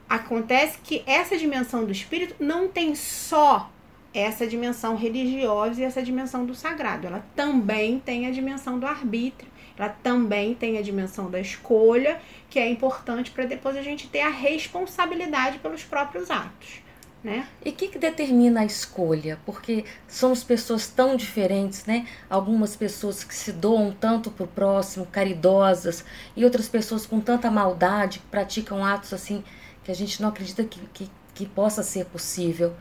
Acontece 0.09 0.79
que 0.81 1.03
essa 1.05 1.37
dimensão 1.37 1.83
do 1.83 1.91
espírito 1.91 2.35
não 2.39 2.69
tem 2.69 2.95
só 2.95 3.69
essa 4.13 4.47
dimensão 4.47 4.95
religiosa 4.95 5.81
e 5.81 5.83
essa 5.83 6.01
dimensão 6.01 6.45
do 6.45 6.55
sagrado. 6.55 7.05
Ela 7.05 7.25
também 7.35 7.99
tem 7.99 8.25
a 8.25 8.31
dimensão 8.31 8.79
do 8.79 8.87
arbítrio, 8.87 9.51
ela 9.77 9.89
também 9.89 10.55
tem 10.55 10.77
a 10.77 10.81
dimensão 10.81 11.29
da 11.29 11.41
escolha, 11.41 12.21
que 12.49 12.57
é 12.57 12.69
importante 12.69 13.31
para 13.31 13.45
depois 13.45 13.75
a 13.75 13.81
gente 13.81 14.07
ter 14.07 14.21
a 14.21 14.29
responsabilidade 14.29 15.59
pelos 15.59 15.83
próprios 15.83 16.31
atos. 16.31 16.86
Né? 17.23 17.47
E 17.65 17.71
o 17.71 17.73
que, 17.73 17.87
que 17.87 17.97
determina 17.97 18.61
a 18.61 18.65
escolha? 18.65 19.39
Porque 19.45 19.83
somos 20.07 20.43
pessoas 20.43 20.87
tão 20.87 21.15
diferentes, 21.15 21.85
né? 21.85 22.07
Algumas 22.29 22.75
pessoas 22.75 23.23
que 23.23 23.33
se 23.33 23.51
doam 23.51 23.91
tanto 23.91 24.29
para 24.29 24.43
o 24.43 24.47
próximo, 24.47 25.05
caridosas, 25.07 26.05
e 26.35 26.45
outras 26.45 26.69
pessoas 26.69 27.05
com 27.05 27.19
tanta 27.19 27.49
maldade, 27.49 28.19
que 28.19 28.25
praticam 28.27 28.85
atos 28.85 29.13
assim 29.13 29.43
que 29.83 29.91
a 29.91 29.95
gente 29.95 30.21
não 30.21 30.29
acredita 30.29 30.65
que, 30.65 30.79
que, 30.93 31.09
que 31.33 31.45
possa 31.45 31.81
ser 31.81 32.05
possível. 32.05 32.73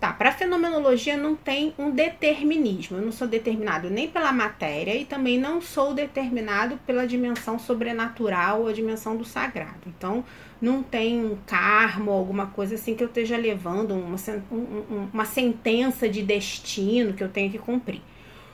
Tá, 0.00 0.12
para 0.12 0.30
fenomenologia 0.30 1.16
não 1.16 1.34
tem 1.34 1.74
um 1.76 1.90
determinismo. 1.90 2.98
Eu 2.98 3.04
não 3.04 3.10
sou 3.10 3.26
determinado 3.26 3.90
nem 3.90 4.08
pela 4.08 4.32
matéria 4.32 4.94
e 4.94 5.04
também 5.04 5.36
não 5.36 5.60
sou 5.60 5.92
determinado 5.92 6.78
pela 6.86 7.04
dimensão 7.08 7.58
sobrenatural 7.58 8.60
ou 8.60 8.68
a 8.68 8.72
dimensão 8.72 9.16
do 9.16 9.24
sagrado. 9.24 9.80
Então, 9.88 10.24
não 10.60 10.82
tem 10.82 11.24
um 11.24 11.36
karma 11.46 12.12
alguma 12.12 12.46
coisa 12.46 12.74
assim 12.74 12.94
que 12.94 13.02
eu 13.02 13.08
esteja 13.08 13.36
levando 13.36 13.94
uma, 13.94 14.16
um, 14.50 15.08
uma 15.12 15.24
sentença 15.24 16.08
de 16.08 16.22
destino 16.22 17.12
que 17.12 17.22
eu 17.22 17.28
tenho 17.28 17.50
que 17.50 17.58
cumprir. 17.58 18.02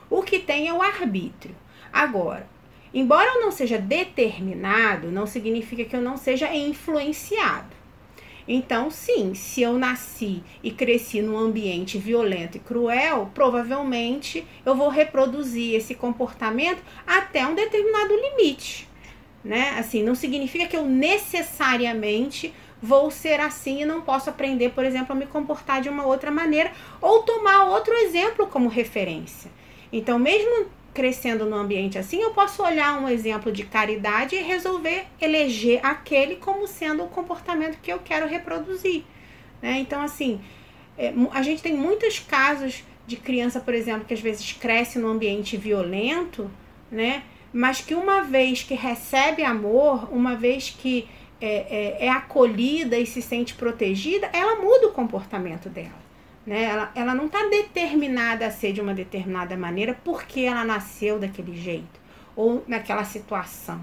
O 0.09 0.21
que 0.21 0.39
tem 0.39 0.67
é 0.67 0.73
o 0.73 0.81
arbítrio. 0.81 1.55
Agora, 1.91 2.47
embora 2.93 3.35
eu 3.35 3.41
não 3.41 3.51
seja 3.51 3.77
determinado, 3.77 5.11
não 5.11 5.25
significa 5.25 5.83
que 5.83 5.95
eu 5.95 6.01
não 6.01 6.15
seja 6.15 6.53
influenciado. 6.53 7.75
Então, 8.47 8.91
sim, 8.91 9.33
se 9.33 9.63
eu 9.63 9.73
nasci 9.73 10.43
e 10.61 10.69
cresci 10.69 11.19
num 11.19 11.35
ambiente 11.35 11.97
violento 11.97 12.57
e 12.57 12.59
cruel, 12.59 13.31
provavelmente 13.33 14.45
eu 14.63 14.75
vou 14.75 14.89
reproduzir 14.89 15.73
esse 15.73 15.95
comportamento 15.95 16.83
até 17.07 17.47
um 17.47 17.55
determinado 17.55 18.13
limite 18.15 18.87
né? 19.45 19.75
Assim, 19.77 20.01
não 20.01 20.15
significa 20.15 20.65
que 20.65 20.75
eu 20.75 20.83
necessariamente 20.83 22.51
vou 22.81 23.11
ser 23.11 23.39
assim 23.39 23.83
e 23.83 23.85
não 23.85 24.01
posso 24.01 24.29
aprender, 24.29 24.71
por 24.71 24.83
exemplo, 24.83 25.15
a 25.15 25.15
me 25.15 25.27
comportar 25.27 25.81
de 25.81 25.87
uma 25.87 26.05
outra 26.05 26.31
maneira 26.31 26.71
ou 26.99 27.21
tomar 27.21 27.65
outro 27.65 27.93
exemplo 27.93 28.47
como 28.47 28.67
referência. 28.67 29.51
Então, 29.93 30.17
mesmo 30.17 30.65
crescendo 30.95 31.45
num 31.45 31.57
ambiente 31.57 31.97
assim, 31.97 32.21
eu 32.21 32.31
posso 32.31 32.63
olhar 32.63 32.99
um 32.99 33.07
exemplo 33.07 33.51
de 33.51 33.65
caridade 33.65 34.35
e 34.35 34.41
resolver 34.41 35.05
eleger 35.21 35.79
aquele 35.85 36.37
como 36.37 36.67
sendo 36.67 37.03
o 37.03 37.07
comportamento 37.07 37.77
que 37.81 37.91
eu 37.93 37.99
quero 37.99 38.27
reproduzir. 38.27 39.03
Né? 39.61 39.77
Então, 39.79 40.01
assim, 40.01 40.41
é, 40.97 41.13
a 41.31 41.41
gente 41.43 41.61
tem 41.61 41.75
muitos 41.75 42.17
casos 42.19 42.83
de 43.05 43.17
criança, 43.17 43.59
por 43.59 43.75
exemplo, 43.75 44.05
que 44.05 44.13
às 44.13 44.21
vezes 44.21 44.53
cresce 44.53 44.97
num 44.97 45.09
ambiente 45.09 45.55
violento, 45.55 46.49
né? 46.89 47.23
Mas 47.55 47.79
que 47.79 47.95
uma 47.95 48.21
vez 48.21 48.63
que 48.63 48.73
recebe 48.73 49.41
amor, 49.41 50.13
uma 50.13 50.35
vez 50.35 50.75
que 50.77 51.07
é, 51.39 51.99
é, 52.01 52.05
é 52.07 52.09
acolhida 52.09 52.99
e 52.99 53.05
se 53.05 53.21
sente 53.21 53.53
protegida, 53.55 54.29
ela 54.33 54.61
muda 54.61 54.87
o 54.87 54.91
comportamento 54.91 55.69
dela. 55.69 56.03
Né? 56.45 56.63
Ela, 56.63 56.91
ela 56.93 57.15
não 57.15 57.27
está 57.27 57.47
determinada 57.47 58.45
a 58.45 58.51
ser 58.51 58.73
de 58.73 58.81
uma 58.81 58.93
determinada 58.93 59.55
maneira 59.55 59.97
porque 60.03 60.41
ela 60.41 60.65
nasceu 60.65 61.17
daquele 61.17 61.55
jeito 61.55 61.97
ou 62.35 62.61
naquela 62.67 63.05
situação. 63.05 63.79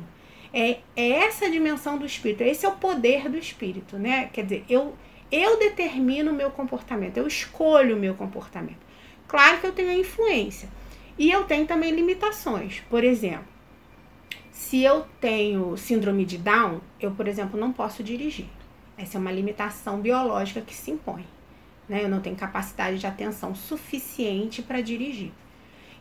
É, 0.52 0.80
é 0.94 1.08
essa 1.24 1.48
dimensão 1.48 1.96
do 1.96 2.04
espírito, 2.04 2.42
esse 2.42 2.66
é 2.66 2.68
o 2.68 2.72
poder 2.72 3.26
do 3.30 3.38
espírito, 3.38 3.96
né? 3.96 4.28
Quer 4.34 4.42
dizer, 4.42 4.64
eu, 4.68 4.94
eu 5.30 5.58
determino 5.58 6.30
o 6.30 6.34
meu 6.34 6.50
comportamento, 6.50 7.16
eu 7.16 7.26
escolho 7.26 7.96
o 7.96 7.98
meu 7.98 8.14
comportamento. 8.14 8.82
Claro 9.26 9.60
que 9.62 9.66
eu 9.66 9.72
tenho 9.72 9.92
a 9.92 9.94
influência. 9.94 10.68
E 11.18 11.30
eu 11.30 11.44
tenho 11.44 11.66
também 11.66 11.90
limitações. 11.90 12.82
Por 12.90 13.04
exemplo, 13.04 13.51
se 14.52 14.82
eu 14.84 15.06
tenho 15.18 15.76
síndrome 15.78 16.26
de 16.26 16.36
Down, 16.36 16.80
eu, 17.00 17.10
por 17.10 17.26
exemplo, 17.26 17.58
não 17.58 17.72
posso 17.72 18.04
dirigir. 18.04 18.46
Essa 18.98 19.16
é 19.16 19.20
uma 19.20 19.32
limitação 19.32 19.98
biológica 19.98 20.60
que 20.60 20.74
se 20.74 20.90
impõe. 20.90 21.26
Né? 21.88 22.04
Eu 22.04 22.08
não 22.08 22.20
tenho 22.20 22.36
capacidade 22.36 22.98
de 22.98 23.06
atenção 23.06 23.54
suficiente 23.54 24.60
para 24.62 24.82
dirigir. 24.82 25.32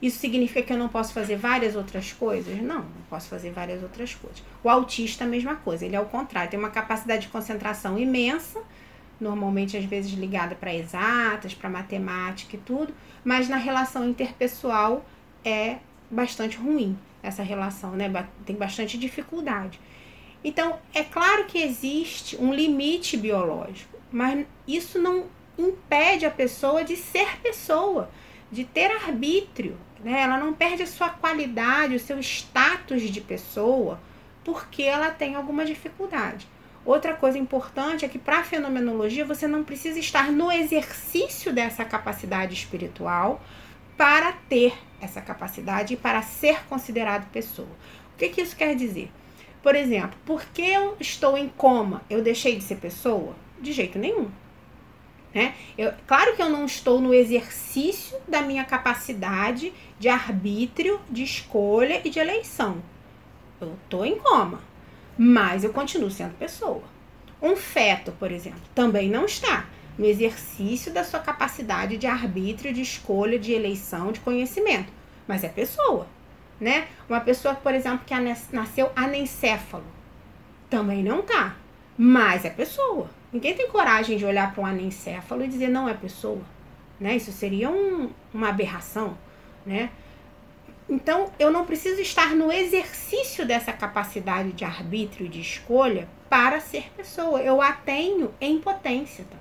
Isso 0.02 0.20
significa 0.20 0.64
que 0.64 0.74
eu 0.74 0.78
não 0.78 0.90
posso 0.90 1.14
fazer 1.14 1.38
várias 1.38 1.76
outras 1.76 2.12
coisas? 2.12 2.62
Não, 2.62 2.82
não 2.82 3.02
posso 3.10 3.30
fazer 3.30 3.52
várias 3.52 3.82
outras 3.82 4.14
coisas. 4.16 4.44
O 4.62 4.70
autista, 4.70 5.24
a 5.24 5.28
mesma 5.28 5.56
coisa, 5.56 5.86
ele 5.86 5.96
é 5.96 6.02
o 6.02 6.06
contrário, 6.06 6.50
tem 6.52 6.60
uma 6.60 6.72
capacidade 6.72 7.24
de 7.24 7.28
concentração 7.30 7.98
imensa, 7.98 8.62
normalmente 9.20 9.78
às 9.78 9.86
vezes 9.86 10.12
ligada 10.12 10.56
para 10.56 10.74
exatas, 10.74 11.54
para 11.54 11.70
matemática 11.70 12.56
e 12.56 12.60
tudo, 12.60 12.94
mas 13.24 13.48
na 13.48 13.58
relação 13.58 14.10
interpessoal 14.10 15.06
é 15.46 15.78
bastante 16.10 16.58
ruim 16.58 16.98
essa 17.24 17.44
relação, 17.44 17.92
né? 17.92 18.10
Tem 18.46 18.56
bastante 18.56 18.98
dificuldade. 18.98 19.80
Então, 20.44 20.80
é 20.94 21.04
claro 21.04 21.46
que 21.46 21.62
existe 21.62 22.36
um 22.38 22.54
limite 22.54 23.16
biológico, 23.16 23.98
mas 24.12 24.46
isso 24.68 25.00
não 25.00 25.26
impede 25.58 26.26
a 26.26 26.32
pessoa 26.32 26.84
de 26.84 26.96
ser 26.96 27.38
pessoa, 27.42 28.10
de 28.52 28.64
ter 28.64 28.90
arbítrio, 28.92 29.78
né? 30.04 30.22
Ela 30.22 30.38
não 30.38 30.54
perde 30.54 30.84
a 30.84 30.88
sua 30.88 31.10
qualidade, 31.10 31.96
o 31.96 32.00
seu 32.00 32.20
status 32.20 33.04
de 33.04 33.22
pessoa, 33.22 34.00
porque 34.44 34.82
ela 34.84 35.12
tem 35.12 35.36
alguma 35.36 35.64
dificuldade. 35.64 36.48
Outra 36.84 37.14
coisa 37.14 37.38
importante 37.38 38.04
é 38.04 38.08
que 38.08 38.18
para 38.18 38.40
a 38.40 38.44
fenomenologia 38.44 39.24
você 39.24 39.48
não 39.48 39.64
precisa 39.64 40.00
estar 40.00 40.32
no 40.32 40.52
exercício 40.52 41.54
dessa 41.54 41.86
capacidade 41.86 42.56
espiritual 42.56 43.44
para 44.02 44.32
ter 44.32 44.74
essa 45.00 45.22
capacidade 45.22 45.94
e 45.94 45.98
para 45.98 46.24
ser 46.24 46.66
considerado 46.66 47.30
pessoa. 47.30 47.68
O 48.16 48.18
que, 48.18 48.30
que 48.30 48.42
isso 48.42 48.56
quer 48.56 48.76
dizer? 48.76 49.12
Por 49.62 49.76
exemplo, 49.76 50.18
porque 50.26 50.64
eu 50.64 50.98
estou 51.00 51.38
em 51.38 51.48
coma, 51.48 52.02
eu 52.10 52.24
deixei 52.24 52.56
de 52.56 52.64
ser 52.64 52.78
pessoa? 52.78 53.36
De 53.62 53.72
jeito 53.72 54.00
nenhum. 54.00 54.28
Né? 55.32 55.54
Eu, 55.78 55.94
claro 56.08 56.36
que 56.36 56.42
eu 56.42 56.50
não 56.50 56.66
estou 56.66 57.00
no 57.00 57.14
exercício 57.14 58.18
da 58.28 58.42
minha 58.42 58.66
capacidade 58.66 59.72
de 60.00 60.10
arbítrio, 60.10 61.00
de 61.08 61.22
escolha 61.22 62.02
e 62.04 62.10
de 62.10 62.18
eleição. 62.18 62.82
Eu 63.62 63.78
estou 63.84 64.04
em 64.04 64.18
coma, 64.18 64.62
mas 65.16 65.64
eu 65.64 65.72
continuo 65.72 66.10
sendo 66.10 66.36
pessoa. 66.40 66.82
Um 67.40 67.56
feto, 67.56 68.12
por 68.14 68.32
exemplo, 68.32 68.62
também 68.74 69.12
não 69.12 69.26
está 69.26 69.68
no 69.98 70.06
exercício 70.06 70.92
da 70.92 71.04
sua 71.04 71.20
capacidade 71.20 71.98
de 71.98 72.08
arbítrio, 72.08 72.74
de 72.74 72.82
escolha, 72.82 73.38
de 73.38 73.52
eleição, 73.52 74.12
de 74.12 74.20
conhecimento. 74.20 74.92
Mas 75.28 75.44
é 75.44 75.50
pessoa, 75.50 76.08
né? 76.60 76.88
Uma 77.08 77.20
pessoa, 77.20 77.54
por 77.54 77.74
exemplo, 77.74 78.06
que 78.06 78.14
nasceu 78.54 78.92
anencéfalo, 78.96 79.86
também 80.70 81.04
não 81.04 81.22
tá. 81.22 81.56
Mas 81.98 82.46
é 82.46 82.50
pessoa. 82.50 83.10
Ninguém 83.32 83.54
tem 83.54 83.68
coragem 83.70 84.18
de 84.18 84.26
olhar 84.26 84.54
para 84.54 84.64
um 84.64 84.66
anencéfalo 84.66 85.44
e 85.44 85.48
dizer 85.48 85.70
não 85.70 85.88
é 85.88 85.94
pessoa, 85.94 86.42
né? 87.00 87.16
Isso 87.16 87.32
seria 87.32 87.70
um, 87.70 88.10
uma 88.34 88.50
aberração, 88.50 89.18
né? 89.66 89.90
Então, 90.90 91.32
eu 91.40 91.52
não 91.52 91.66
preciso 91.66 92.02
estar 92.02 92.36
no 92.36 92.52
exercício 92.52 93.46
dessa 93.46 93.72
capacidade 93.72 94.52
de 94.52 94.66
arbítrio, 94.66 95.30
de 95.30 95.40
escolha, 95.40 96.10
para 96.30 96.60
ser 96.60 96.92
pessoa. 96.98 97.42
Eu 97.42 97.62
a 97.62 97.72
tenho 97.72 98.34
em 98.42 98.60
potência 98.60 99.24
também 99.24 99.41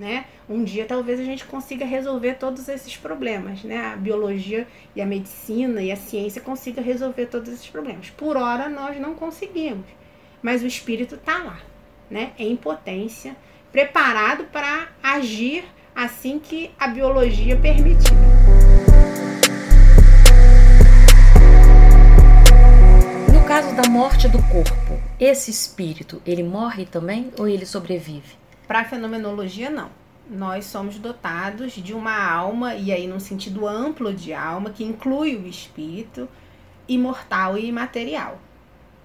né? 0.00 0.24
Um 0.48 0.64
dia 0.64 0.86
talvez 0.86 1.20
a 1.20 1.24
gente 1.24 1.44
consiga 1.44 1.84
resolver 1.84 2.36
todos 2.36 2.66
esses 2.70 2.96
problemas, 2.96 3.62
né? 3.62 3.92
A 3.92 3.96
biologia 3.96 4.66
e 4.96 5.02
a 5.02 5.06
medicina 5.06 5.82
e 5.82 5.92
a 5.92 5.96
ciência 5.96 6.40
consiga 6.40 6.80
resolver 6.80 7.26
todos 7.26 7.52
esses 7.52 7.68
problemas. 7.68 8.08
Por 8.08 8.34
hora 8.34 8.66
nós 8.70 8.98
não 8.98 9.14
conseguimos, 9.14 9.84
mas 10.42 10.62
o 10.62 10.66
espírito 10.66 11.16
está 11.16 11.36
lá, 11.42 11.60
né? 12.10 12.32
Em 12.38 12.56
potência, 12.56 13.36
preparado 13.70 14.44
para 14.44 14.88
agir 15.02 15.64
assim 15.94 16.38
que 16.38 16.70
a 16.80 16.88
biologia 16.88 17.58
permitir. 17.58 18.14
No 23.34 23.44
caso 23.46 23.76
da 23.76 23.86
morte 23.90 24.28
do 24.28 24.38
corpo, 24.44 24.98
esse 25.20 25.50
espírito, 25.50 26.22
ele 26.24 26.42
morre 26.42 26.86
também 26.86 27.30
ou 27.38 27.46
ele 27.46 27.66
sobrevive? 27.66 28.40
Para 28.70 28.82
a 28.82 28.84
fenomenologia, 28.84 29.68
não. 29.68 29.90
Nós 30.30 30.64
somos 30.66 30.96
dotados 30.96 31.72
de 31.72 31.92
uma 31.92 32.24
alma, 32.24 32.76
e 32.76 32.92
aí 32.92 33.04
num 33.04 33.18
sentido 33.18 33.66
amplo 33.66 34.14
de 34.14 34.32
alma, 34.32 34.70
que 34.70 34.84
inclui 34.84 35.34
o 35.34 35.44
espírito, 35.44 36.28
imortal 36.86 37.58
e 37.58 37.66
imaterial. 37.66 38.38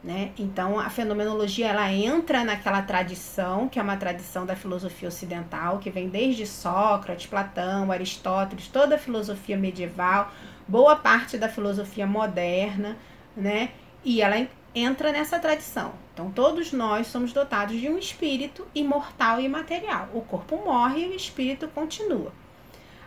Né? 0.03 0.33
Então 0.37 0.79
a 0.79 0.87
fenomenologia 0.91 1.69
ela 1.69 1.91
entra 1.91 2.43
naquela 2.43 2.83
tradição 2.83 3.67
que 3.67 3.79
é 3.79 3.81
uma 3.81 3.97
tradição 3.97 4.45
da 4.45 4.55
filosofia 4.55 5.07
ocidental 5.07 5.79
que 5.79 5.89
vem 5.89 6.09
desde 6.09 6.45
Sócrates, 6.45 7.25
Platão, 7.25 7.91
Aristóteles, 7.91 8.67
toda 8.67 8.97
a 8.97 8.99
filosofia 8.99 9.57
medieval, 9.57 10.31
boa 10.67 10.95
parte 10.95 11.39
da 11.39 11.49
filosofia 11.49 12.05
moderna, 12.05 12.95
né? 13.35 13.71
E 14.03 14.21
ela 14.21 14.47
entra 14.75 15.11
nessa 15.11 15.39
tradição. 15.39 16.04
Então 16.15 16.31
todos 16.31 16.71
nós 16.71 17.07
somos 17.07 17.33
dotados 17.33 17.77
de 17.77 17.89
um 17.89 17.97
espírito 17.97 18.65
imortal 18.73 19.41
e 19.41 19.43
imaterial. 19.43 20.07
O 20.13 20.21
corpo 20.21 20.55
morre 20.63 21.03
e 21.03 21.09
o 21.09 21.13
espírito 21.13 21.67
continua. 21.67 22.31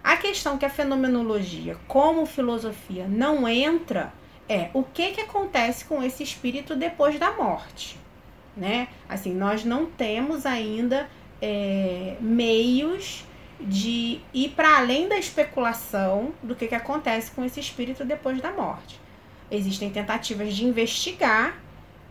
A 0.04 0.18
questão 0.18 0.58
que 0.58 0.66
a 0.66 0.70
fenomenologia, 0.70 1.78
como 1.88 2.26
filosofia, 2.26 3.08
não 3.08 3.48
entra 3.48 4.12
é 4.46 4.68
o 4.74 4.82
que, 4.82 5.12
que 5.12 5.22
acontece 5.22 5.86
com 5.86 6.02
esse 6.02 6.22
espírito 6.22 6.76
depois 6.76 7.18
da 7.18 7.32
morte. 7.32 7.98
Né? 8.54 8.88
Assim, 9.08 9.32
nós 9.32 9.64
não 9.64 9.86
temos 9.86 10.44
ainda 10.44 11.08
é, 11.40 12.16
meios 12.20 13.24
de 13.58 14.20
ir 14.34 14.50
para 14.50 14.76
além 14.76 15.08
da 15.08 15.16
especulação 15.16 16.34
do 16.42 16.54
que, 16.54 16.66
que 16.66 16.74
acontece 16.74 17.30
com 17.30 17.42
esse 17.42 17.58
espírito 17.58 18.04
depois 18.04 18.38
da 18.42 18.52
morte. 18.52 19.00
Existem 19.50 19.88
tentativas 19.88 20.54
de 20.54 20.66
investigar, 20.66 21.58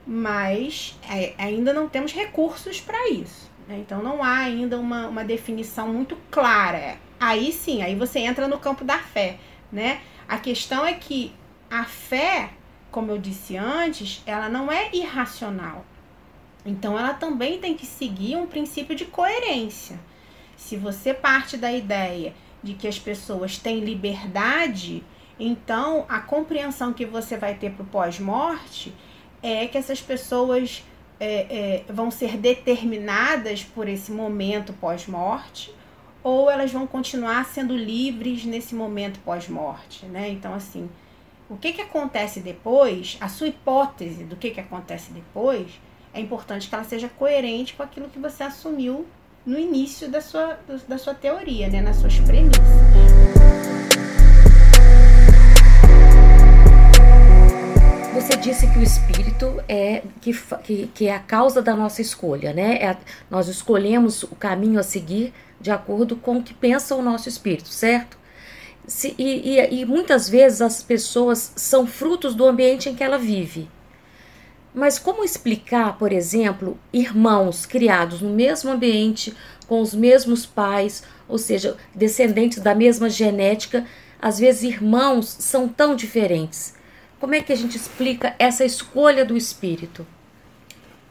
mas 0.07 0.97
é, 1.09 1.33
ainda 1.37 1.73
não 1.73 1.89
temos 1.89 2.13
recursos 2.13 2.79
para 2.79 3.09
isso. 3.09 3.51
Né? 3.67 3.79
Então 3.79 4.01
não 4.01 4.23
há 4.23 4.37
ainda 4.37 4.79
uma, 4.79 5.07
uma 5.07 5.25
definição 5.25 5.89
muito 5.89 6.17
clara. 6.31 6.97
Aí 7.19 7.51
sim, 7.51 7.81
aí 7.81 7.93
você 7.93 8.19
entra 8.19 8.47
no 8.47 8.57
campo 8.57 8.85
da 8.85 8.97
fé. 8.97 9.37
Né? 9.69 9.99
A 10.25 10.37
questão 10.37 10.85
é 10.85 10.93
que 10.93 11.33
a 11.69 11.83
fé, 11.83 12.51
como 12.89 13.11
eu 13.11 13.17
disse 13.17 13.57
antes, 13.57 14.23
ela 14.25 14.47
não 14.47 14.71
é 14.71 14.89
irracional. 14.93 15.85
Então 16.65 16.97
ela 16.97 17.13
também 17.13 17.59
tem 17.59 17.75
que 17.75 17.85
seguir 17.85 18.37
um 18.37 18.47
princípio 18.47 18.95
de 18.95 19.03
coerência. 19.03 19.99
Se 20.55 20.77
você 20.77 21.13
parte 21.13 21.57
da 21.57 21.71
ideia 21.71 22.33
de 22.63 22.73
que 22.73 22.87
as 22.87 22.97
pessoas 22.97 23.57
têm 23.57 23.81
liberdade, 23.81 25.03
então 25.37 26.05
a 26.07 26.19
compreensão 26.19 26.93
que 26.93 27.05
você 27.05 27.37
vai 27.37 27.55
ter 27.55 27.71
para 27.71 27.83
o 27.83 27.87
pós-morte 27.87 28.93
é 29.41 29.67
que 29.67 29.77
essas 29.77 30.01
pessoas 30.01 30.83
é, 31.19 31.83
é, 31.87 31.91
vão 31.91 32.11
ser 32.11 32.37
determinadas 32.37 33.63
por 33.63 33.87
esse 33.87 34.11
momento 34.11 34.73
pós-morte 34.73 35.73
ou 36.23 36.49
elas 36.49 36.71
vão 36.71 36.85
continuar 36.85 37.45
sendo 37.45 37.75
livres 37.75 38.43
nesse 38.43 38.75
momento 38.75 39.19
pós-morte, 39.21 40.05
né? 40.07 40.29
Então, 40.29 40.53
assim, 40.53 40.89
o 41.49 41.55
que, 41.55 41.71
que 41.71 41.81
acontece 41.81 42.41
depois, 42.41 43.17
a 43.21 43.29
sua 43.29 43.47
hipótese 43.47 44.25
do 44.25 44.35
que, 44.35 44.51
que 44.51 44.59
acontece 44.59 45.13
depois, 45.13 45.79
é 46.13 46.19
importante 46.19 46.67
que 46.67 46.75
ela 46.75 46.83
seja 46.83 47.07
coerente 47.07 47.73
com 47.73 47.83
aquilo 47.83 48.09
que 48.09 48.19
você 48.19 48.43
assumiu 48.43 49.05
no 49.45 49.57
início 49.57 50.09
da 50.09 50.19
sua, 50.19 50.59
da 50.87 50.97
sua 50.97 51.13
teoria, 51.13 51.69
né? 51.69 51.81
nas 51.81 51.95
suas 51.97 52.19
premissas. 52.19 53.06
Espírito 58.87 59.61
é 59.67 60.01
que, 60.21 60.33
que, 60.63 60.87
que 60.93 61.07
é 61.07 61.15
a 61.15 61.19
causa 61.19 61.61
da 61.61 61.75
nossa 61.75 62.01
escolha, 62.01 62.53
né? 62.53 62.75
É 62.77 62.97
nós 63.29 63.49
escolhemos 63.49 64.23
o 64.23 64.35
caminho 64.35 64.79
a 64.79 64.83
seguir 64.83 65.33
de 65.59 65.69
acordo 65.69 66.15
com 66.15 66.37
o 66.37 66.43
que 66.43 66.53
pensa 66.53 66.95
o 66.95 67.01
nosso 67.01 67.27
espírito, 67.27 67.67
certo? 67.67 68.17
Se, 68.87 69.13
e, 69.17 69.57
e, 69.57 69.81
e 69.81 69.85
muitas 69.85 70.29
vezes 70.29 70.61
as 70.61 70.81
pessoas 70.81 71.51
são 71.57 71.85
frutos 71.85 72.33
do 72.33 72.45
ambiente 72.45 72.87
em 72.87 72.95
que 72.95 73.03
ela 73.03 73.17
vive. 73.17 73.69
Mas 74.73 74.97
como 74.97 75.23
explicar, 75.23 75.97
por 75.97 76.13
exemplo, 76.13 76.79
irmãos 76.93 77.65
criados 77.65 78.21
no 78.21 78.29
mesmo 78.29 78.71
ambiente, 78.71 79.35
com 79.67 79.81
os 79.81 79.93
mesmos 79.93 80.45
pais, 80.45 81.03
ou 81.27 81.37
seja, 81.37 81.75
descendentes 81.93 82.59
da 82.59 82.73
mesma 82.73 83.09
genética, 83.09 83.85
às 84.21 84.39
vezes 84.39 84.63
irmãos 84.63 85.27
são 85.27 85.67
tão 85.67 85.93
diferentes? 85.93 86.76
Como 87.19 87.33
é 87.33 87.41
que 87.41 87.51
a 87.51 87.55
gente 87.55 87.75
explica 87.75 88.35
essa 88.37 88.63
escolha 88.63 89.25
do 89.25 89.35
espírito? 89.35 90.05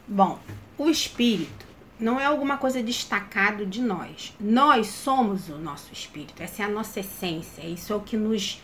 Bom, 0.06 0.38
o 0.78 0.88
espírito 0.88 1.66
não 1.98 2.20
é 2.20 2.24
alguma 2.24 2.58
coisa 2.58 2.80
destacado 2.80 3.66
de 3.66 3.82
nós. 3.82 4.32
Nós 4.38 4.86
somos 4.86 5.48
o 5.48 5.58
nosso 5.58 5.92
espírito, 5.92 6.40
essa 6.40 6.62
é 6.62 6.66
a 6.66 6.68
nossa 6.68 7.00
essência, 7.00 7.66
isso 7.66 7.92
é 7.92 7.96
o 7.96 8.00
que 8.00 8.16
nos 8.16 8.62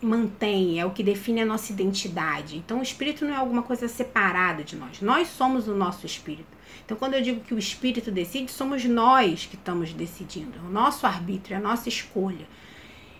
mantém, 0.00 0.80
é 0.80 0.86
o 0.86 0.90
que 0.90 1.02
define 1.02 1.42
a 1.42 1.46
nossa 1.46 1.72
identidade. 1.72 2.56
Então, 2.56 2.80
o 2.80 2.82
espírito 2.82 3.26
não 3.26 3.34
é 3.34 3.36
alguma 3.36 3.62
coisa 3.62 3.86
separada 3.86 4.64
de 4.64 4.74
nós. 4.74 5.02
Nós 5.02 5.28
somos 5.28 5.68
o 5.68 5.74
nosso 5.74 6.06
espírito. 6.06 6.48
Então, 6.84 6.96
quando 6.96 7.14
eu 7.14 7.22
digo 7.22 7.40
que 7.40 7.52
o 7.52 7.58
espírito 7.58 8.10
decide, 8.10 8.50
somos 8.50 8.82
nós 8.86 9.44
que 9.44 9.56
estamos 9.56 9.92
decidindo, 9.92 10.58
o 10.66 10.70
nosso 10.70 11.06
arbítrio, 11.06 11.58
a 11.58 11.60
nossa 11.60 11.88
escolha. 11.88 12.46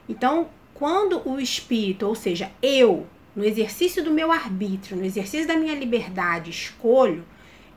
Então, 0.09 0.49
quando 0.73 1.21
o 1.29 1.39
espírito, 1.39 2.07
ou 2.07 2.15
seja, 2.15 2.51
eu, 2.63 3.07
no 3.35 3.45
exercício 3.45 4.05
do 4.05 4.11
meu 4.11 4.31
arbítrio, 4.31 4.97
no 4.97 5.05
exercício 5.05 5.47
da 5.47 5.57
minha 5.57 5.75
liberdade, 5.75 6.51
escolho, 6.51 7.25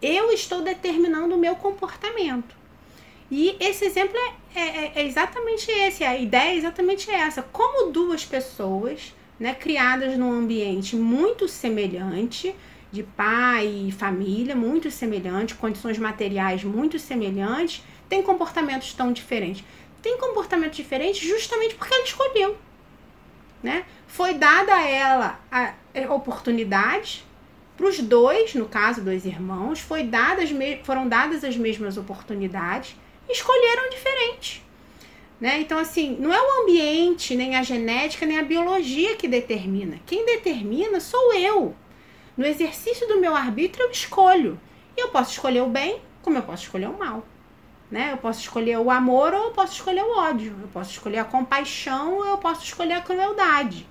eu 0.02 0.32
estou 0.32 0.62
determinando 0.62 1.36
o 1.36 1.38
meu 1.38 1.56
comportamento. 1.56 2.56
E 3.32 3.56
esse 3.60 3.86
exemplo 3.86 4.16
é, 4.54 4.60
é, 4.60 4.92
é, 4.96 5.06
exatamente 5.06 5.72
esse, 5.72 6.04
a 6.04 6.18
ideia 6.18 6.52
é 6.52 6.58
exatamente 6.58 7.10
essa. 7.10 7.42
Como 7.42 7.92
duas 7.92 8.24
pessoas, 8.24 9.14
né, 9.40 9.56
criadas 9.56 10.18
num 10.18 10.32
ambiente 10.32 10.96
muito 10.96 11.48
semelhante, 11.48 12.54
de 12.92 13.04
pai 13.04 13.88
e 13.88 13.92
família 13.92 14.56
muito 14.56 14.90
semelhante, 14.92 15.56
condições 15.56 15.98
materiais 15.98 16.64
muito 16.64 17.00
semelhantes, 17.00 17.84
têm 18.08 18.22
comportamentos 18.22 18.94
tão 18.94 19.12
diferentes. 19.12 19.64
Tem 20.02 20.18
comportamentos 20.18 20.78
diferentes 20.78 21.28
justamente 21.28 21.76
porque 21.76 21.94
ela 21.94 22.04
escolheu. 22.04 22.56
Né? 23.66 23.84
Foi 24.06 24.36
dada 24.36 24.76
a 24.76 24.88
ela 24.88 25.40
a 25.50 26.14
oportunidade 26.14 27.26
para 27.76 27.88
os 27.88 27.98
dois, 28.00 28.54
no 28.54 28.68
caso, 28.68 29.02
dois 29.02 29.26
irmãos, 29.26 29.80
foi 29.80 30.04
dadas, 30.04 30.52
foram 30.84 31.08
dadas 31.08 31.44
as 31.44 31.58
mesmas 31.58 31.98
oportunidades 31.98 32.96
escolheram 33.28 33.90
diferente. 33.90 34.64
Né? 35.42 35.62
Então, 35.62 35.80
assim, 35.80 36.16
não 36.20 36.32
é 36.32 36.40
o 36.40 36.62
ambiente, 36.62 37.36
nem 37.36 37.56
a 37.56 37.64
genética, 37.64 38.24
nem 38.24 38.38
a 38.38 38.44
biologia 38.44 39.16
que 39.16 39.28
determina. 39.28 40.00
Quem 40.06 40.24
determina 40.28 41.00
sou 41.00 41.34
eu. 41.34 41.76
No 42.38 42.46
exercício 42.46 43.08
do 43.08 43.20
meu 43.20 43.36
arbítrio, 43.36 43.86
eu 43.86 43.92
escolho. 43.92 44.60
E 44.96 45.02
eu 45.02 45.10
posso 45.10 45.32
escolher 45.32 45.64
o 45.64 45.70
bem, 45.70 46.00
como 46.22 46.38
eu 46.38 46.44
posso 46.44 46.64
escolher 46.66 46.88
o 46.88 47.00
mal. 47.00 47.26
Né? 47.90 48.12
Eu 48.12 48.18
posso 48.18 48.42
escolher 48.42 48.78
o 48.78 48.90
amor 48.90 49.34
ou 49.34 49.46
eu 49.46 49.52
posso 49.52 49.74
escolher 49.74 50.04
o 50.04 50.18
ódio. 50.18 50.56
Eu 50.62 50.68
posso 50.70 50.92
escolher 50.92 51.20
a 51.20 51.26
compaixão 51.26 52.16
ou 52.16 52.26
eu 52.26 52.38
posso 52.38 52.64
escolher 52.64 52.94
a 52.94 53.02
crueldade. 53.02 53.88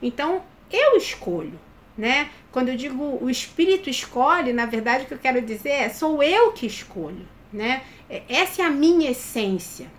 Então, 0.00 0.42
eu 0.70 0.96
escolho 0.96 1.58
né? 1.96 2.30
Quando 2.50 2.68
eu 2.68 2.76
digo 2.76 3.18
o 3.20 3.28
espírito 3.28 3.90
escolhe, 3.90 4.52
na 4.52 4.66
verdade 4.66 5.04
o 5.04 5.06
que 5.06 5.14
eu 5.14 5.18
quero 5.18 5.42
dizer 5.42 5.70
é 5.70 5.88
sou 5.88 6.22
eu 6.22 6.52
que 6.52 6.66
escolho, 6.66 7.26
né? 7.52 7.82
É, 8.08 8.22
essa 8.28 8.62
é 8.62 8.64
a 8.64 8.70
minha 8.70 9.10
essência. 9.10 9.90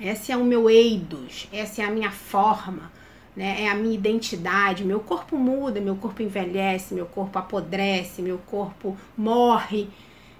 Esse 0.00 0.32
é 0.32 0.36
o 0.36 0.44
meu 0.44 0.68
eidos, 0.68 1.48
essa 1.52 1.82
é 1.82 1.84
a 1.84 1.90
minha 1.90 2.10
forma, 2.10 2.90
né? 3.36 3.62
É 3.62 3.68
a 3.68 3.74
minha 3.74 3.94
identidade. 3.94 4.84
Meu 4.84 5.00
corpo 5.00 5.36
muda, 5.36 5.80
meu 5.80 5.96
corpo 5.96 6.22
envelhece, 6.22 6.94
meu 6.94 7.06
corpo 7.06 7.38
apodrece, 7.38 8.20
meu 8.20 8.38
corpo 8.38 8.96
morre, 9.16 9.88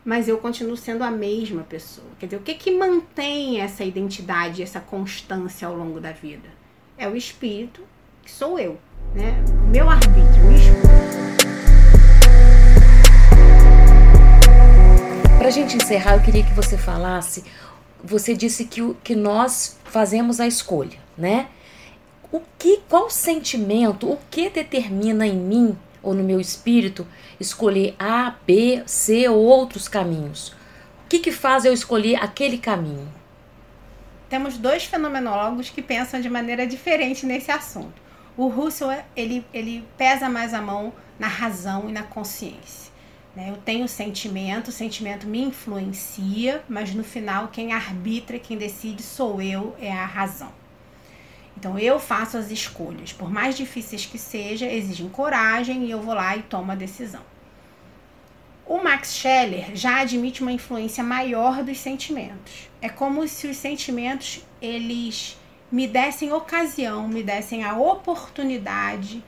mas 0.04 0.28
eu 0.28 0.38
continuo 0.38 0.76
sendo 0.76 1.02
a 1.02 1.10
mesma 1.10 1.62
pessoa. 1.62 2.06
Quer 2.18 2.26
dizer, 2.26 2.36
o 2.36 2.42
que 2.42 2.54
que 2.54 2.70
mantém 2.70 3.60
essa 3.60 3.84
identidade, 3.84 4.62
essa 4.62 4.80
constância 4.80 5.66
ao 5.66 5.76
longo 5.76 6.00
da 6.00 6.12
vida? 6.12 6.48
É 6.98 7.08
o 7.08 7.16
espírito, 7.16 7.82
que 8.22 8.30
sou 8.30 8.58
eu 8.58 8.78
né? 9.14 9.42
O 9.64 9.68
meu 9.68 9.88
arbítrio, 9.88 10.44
me 10.44 10.58
Para 15.38 15.48
a 15.48 15.50
gente 15.50 15.76
encerrar, 15.76 16.14
eu 16.14 16.22
queria 16.22 16.42
que 16.42 16.54
você 16.54 16.76
falasse. 16.76 17.44
Você 18.02 18.34
disse 18.34 18.64
que, 18.64 18.82
o, 18.82 18.94
que 19.02 19.14
nós 19.14 19.78
fazemos 19.84 20.40
a 20.40 20.46
escolha, 20.46 20.98
né? 21.16 21.48
O 22.32 22.40
que, 22.58 22.80
qual 22.88 23.08
sentimento, 23.08 24.10
o 24.10 24.18
que 24.30 24.50
determina 24.50 25.26
em 25.26 25.36
mim 25.36 25.78
ou 26.04 26.14
no 26.14 26.22
meu 26.22 26.40
espírito 26.40 27.06
escolher 27.40 27.94
A, 27.98 28.34
B, 28.46 28.82
C 28.86 29.28
ou 29.28 29.42
outros 29.42 29.88
caminhos? 29.88 30.48
O 31.04 31.08
que, 31.08 31.18
que 31.18 31.32
faz 31.32 31.64
eu 31.64 31.72
escolher 31.72 32.16
aquele 32.16 32.58
caminho? 32.58 33.08
Temos 34.28 34.58
dois 34.58 34.84
fenomenólogos 34.84 35.70
que 35.70 35.82
pensam 35.82 36.20
de 36.20 36.28
maneira 36.28 36.66
diferente 36.66 37.24
nesse 37.26 37.50
assunto. 37.50 38.02
O 38.36 38.48
Russell, 38.48 38.90
ele, 39.14 39.46
ele 39.52 39.86
pesa 39.96 40.28
mais 40.28 40.52
a 40.52 40.60
mão 40.60 40.92
na 41.18 41.28
razão 41.28 41.88
e 41.88 41.92
na 41.92 42.02
consciência. 42.02 42.92
Né? 43.34 43.50
Eu 43.50 43.56
tenho 43.56 43.86
sentimento, 43.86 44.68
o 44.68 44.72
sentimento 44.72 45.26
me 45.26 45.40
influencia, 45.42 46.62
mas 46.68 46.94
no 46.94 47.04
final 47.04 47.48
quem 47.48 47.72
arbitra, 47.72 48.38
quem 48.38 48.56
decide 48.56 49.02
sou 49.02 49.40
eu, 49.40 49.76
é 49.80 49.92
a 49.92 50.06
razão. 50.06 50.52
Então 51.56 51.78
eu 51.78 51.98
faço 51.98 52.36
as 52.36 52.50
escolhas, 52.50 53.12
por 53.12 53.30
mais 53.30 53.56
difíceis 53.56 54.04
que 54.04 54.18
seja, 54.18 54.66
exigem 54.66 55.08
coragem 55.08 55.84
e 55.84 55.90
eu 55.90 56.02
vou 56.02 56.14
lá 56.14 56.36
e 56.36 56.42
tomo 56.42 56.72
a 56.72 56.74
decisão. 56.74 57.22
Max 58.84 59.14
Scheller 59.14 59.74
já 59.74 60.00
admite 60.00 60.42
uma 60.42 60.52
influência 60.52 61.02
maior 61.02 61.62
dos 61.64 61.78
sentimentos. 61.78 62.68
É 62.82 62.88
como 62.90 63.26
se 63.26 63.46
os 63.46 63.56
sentimentos 63.56 64.44
eles 64.60 65.38
me 65.72 65.88
dessem 65.88 66.32
ocasião, 66.32 67.08
me 67.08 67.22
dessem 67.22 67.64
a 67.64 67.76
oportunidade 67.76 69.24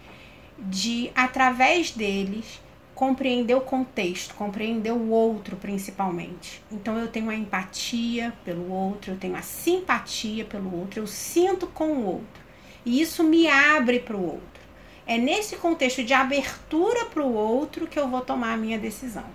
de, 0.59 1.11
através 1.15 1.91
deles, 1.91 2.61
compreender 2.97 3.55
o 3.55 3.61
contexto, 3.61 4.35
compreender 4.35 4.91
o 4.91 5.11
outro 5.11 5.55
principalmente. 5.57 6.63
Então 6.73 6.97
eu 6.97 7.07
tenho 7.07 7.29
a 7.29 7.35
empatia 7.35 8.33
pelo 8.43 8.73
outro, 8.73 9.13
eu 9.13 9.19
tenho 9.19 9.37
a 9.37 9.43
simpatia 9.43 10.47
pelo 10.47 10.75
outro, 10.75 11.01
eu 11.01 11.07
sinto 11.07 11.67
com 11.67 11.89
o 11.89 12.05
outro. 12.07 12.43
E 12.87 13.01
isso 13.03 13.23
me 13.23 13.49
abre 13.49 14.01
para 14.01 14.17
o 14.17 14.25
outro. 14.25 14.63
É 15.07 15.19
nesse 15.19 15.57
contexto 15.57 16.03
de 16.03 16.15
abertura 16.15 17.05
para 17.05 17.23
o 17.23 17.35
outro 17.35 17.87
que 17.87 17.99
eu 17.99 18.09
vou 18.09 18.23
tomar 18.23 18.55
a 18.55 18.57
minha 18.57 18.79
decisão. 18.79 19.27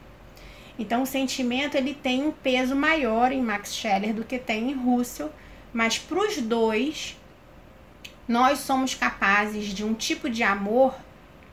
Então 0.80 1.04
o 1.04 1.08
sentimento 1.08 1.76
ele 1.76 1.94
tem 1.94 2.24
um 2.24 2.32
peso 2.32 2.76
maior 2.76 3.32
em 3.32 3.44
Max 3.44 3.76
Scheller 3.76 4.12
do 4.12 4.24
que 4.24 4.40
tem 4.40 4.72
em 4.72 4.74
Russell, 4.74 5.32
mas 5.72 6.00
para 6.00 6.18
os 6.18 6.38
dois 6.38 7.16
nós 8.28 8.58
somos 8.60 8.96
capazes 8.96 9.68
de 9.68 9.84
um 9.84 9.94
tipo 9.94 10.28
de 10.28 10.42
amor 10.42 10.96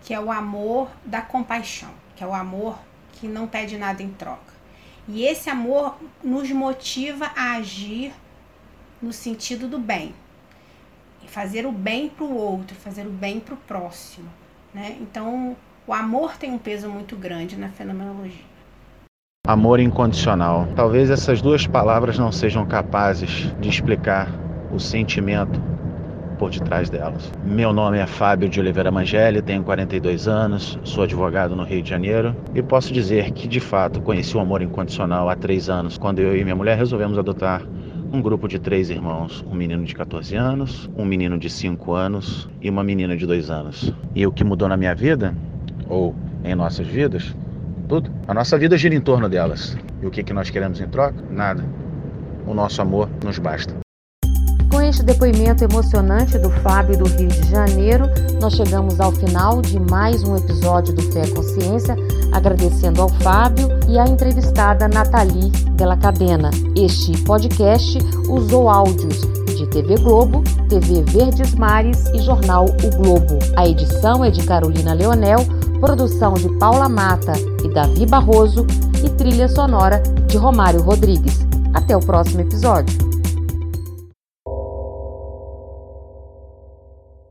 que 0.03 0.15
é 0.15 0.21
o 0.21 0.31
amor 0.31 0.89
da 1.05 1.21
compaixão, 1.21 1.91
que 2.17 2.25
é 2.25 2.27
o 2.27 2.35
amor 2.35 2.79
que 3.13 3.27
não 3.27 3.47
pede 3.47 3.77
nada 3.77 4.03
em 4.03 4.11
troca. 4.11 4.53
E 5.09 5.25
esse 5.25 5.49
amor 5.49 5.97
nos 6.23 6.51
motiva 6.51 7.31
a 7.37 7.57
agir 7.57 8.13
no 9.01 9.13
sentido 9.13 9.69
do 9.69 9.79
bem, 9.79 10.15
fazer 11.27 11.67
o 11.67 11.73
bem 11.73 12.09
para 12.09 12.25
o 12.25 12.35
outro, 12.35 12.75
fazer 12.75 13.07
o 13.07 13.11
bem 13.11 13.39
para 13.39 13.55
o 13.55 13.57
próximo. 13.57 14.29
Né? 14.73 14.97
Então, 15.01 15.57
o 15.87 15.93
amor 15.93 16.37
tem 16.37 16.51
um 16.51 16.59
peso 16.59 16.89
muito 16.89 17.17
grande 17.17 17.57
na 17.57 17.69
fenomenologia. 17.69 18.49
Amor 19.47 19.81
incondicional. 19.81 20.69
Talvez 20.77 21.11
essas 21.11 21.41
duas 21.41 21.67
palavras 21.67 22.19
não 22.19 22.31
sejam 22.31 22.67
capazes 22.67 23.51
de 23.59 23.69
explicar 23.69 24.29
o 24.71 24.79
sentimento 24.79 25.59
por 26.39 26.51
detrás 26.51 26.89
delas. 26.89 27.31
Meu 27.45 27.73
nome 27.73 27.99
é 27.99 28.07
Fábio 28.07 28.49
de 28.49 28.61
Oliveira 28.61 28.91
Mangeli, 28.91 29.43
tenho 29.43 29.65
42 29.65 30.29
anos, 30.29 30.79
sou 30.85 31.03
advogado 31.03 31.57
no 31.57 31.65
Rio 31.65 31.83
de 31.83 31.91
Janeiro 31.91 32.35
e 32.55 32.63
posso 32.63 32.93
dizer 32.93 33.33
que 33.33 33.49
de 33.49 33.61
fato 33.61 34.01
conheci 34.01 34.37
o 34.37 34.41
amor 34.41 34.63
incondicional 34.63 35.29
há 35.29 35.35
três 35.35 35.69
anos, 35.69 35.99
quando 35.99 36.21
eu 36.21 36.37
e 36.37 36.45
minha 36.45 36.57
mulher 36.57 36.79
resolvemos 36.79 37.19
adotar 37.19 37.63
um 38.13 38.23
grupo 38.23 38.49
de 38.49 38.59
três 38.59 38.89
irmãos, 38.89 39.45
um 39.51 39.55
menino 39.55 39.85
de 39.85 39.95
14 39.95 40.35
anos, 40.37 40.89
um 40.97 41.05
menino 41.05 41.39
de 41.39 41.51
5 41.51 41.93
anos 41.93 42.49
e 42.61 42.71
uma 42.71 42.83
menina 42.83 43.17
de 43.17 43.27
2 43.27 43.51
anos. 43.51 43.93
E 44.15 44.27
o 44.27 44.33
que 44.33 44.45
mudou 44.45 44.69
na 44.69 44.77
minha 44.77 44.95
vida, 44.95 45.35
ou 45.89 46.15
em 46.45 46.55
nossas 46.55 46.87
vidas, 46.87 47.35
tudo. 47.89 48.11
A 48.27 48.33
nossa 48.33 48.57
vida 48.57 48.79
gira 48.79 48.95
em 48.95 49.01
torno 49.01 49.29
delas. 49.29 49.77
E 50.03 50.07
o 50.07 50.11
que, 50.11 50.23
que 50.23 50.33
nós 50.33 50.49
queremos 50.49 50.81
em 50.81 50.89
troca? 50.89 51.23
Nada. 51.31 51.65
O 52.47 52.55
nosso 52.55 52.81
amor 52.81 53.11
nos 53.25 53.39
basta. 53.39 53.88
Este 54.89 55.03
depoimento 55.03 55.63
emocionante 55.63 56.39
do 56.39 56.49
Fábio 56.49 56.97
do 56.97 57.05
Rio 57.05 57.29
de 57.29 57.51
Janeiro, 57.51 58.07
nós 58.41 58.55
chegamos 58.55 58.99
ao 58.99 59.13
final 59.13 59.61
de 59.61 59.79
mais 59.79 60.25
um 60.25 60.35
episódio 60.35 60.95
do 60.95 61.03
Fé 61.13 61.27
Consciência, 61.29 61.95
agradecendo 62.33 63.03
ao 63.03 63.11
Fábio 63.11 63.69
e 63.87 63.99
à 63.99 64.07
entrevistada 64.07 64.89
Nathalie 64.89 65.51
Della 65.77 65.95
Cadena. 65.99 66.51
Este 66.75 67.13
podcast 67.25 67.99
usou 68.31 68.71
áudios 68.71 69.21
de 69.55 69.67
TV 69.67 69.97
Globo, 69.97 70.43
TV 70.71 71.03
Verdes 71.03 71.55
Mares 71.55 72.07
e 72.15 72.21
jornal 72.21 72.65
O 72.65 72.97
Globo. 72.97 73.39
A 73.59 73.69
edição 73.69 74.25
é 74.25 74.31
de 74.31 74.43
Carolina 74.47 74.95
Leonel 74.95 75.45
produção 75.81 76.33
de 76.33 76.49
Paula 76.59 76.89
Mata 76.89 77.35
e 77.63 77.69
Davi 77.69 78.07
Barroso 78.07 78.67
e 79.05 79.11
trilha 79.11 79.49
sonora 79.49 80.03
de 80.27 80.39
Romário 80.39 80.81
Rodrigues. 80.81 81.47
Até 81.75 81.95
o 81.95 82.01
próximo 82.01 82.41
episódio. 82.41 83.08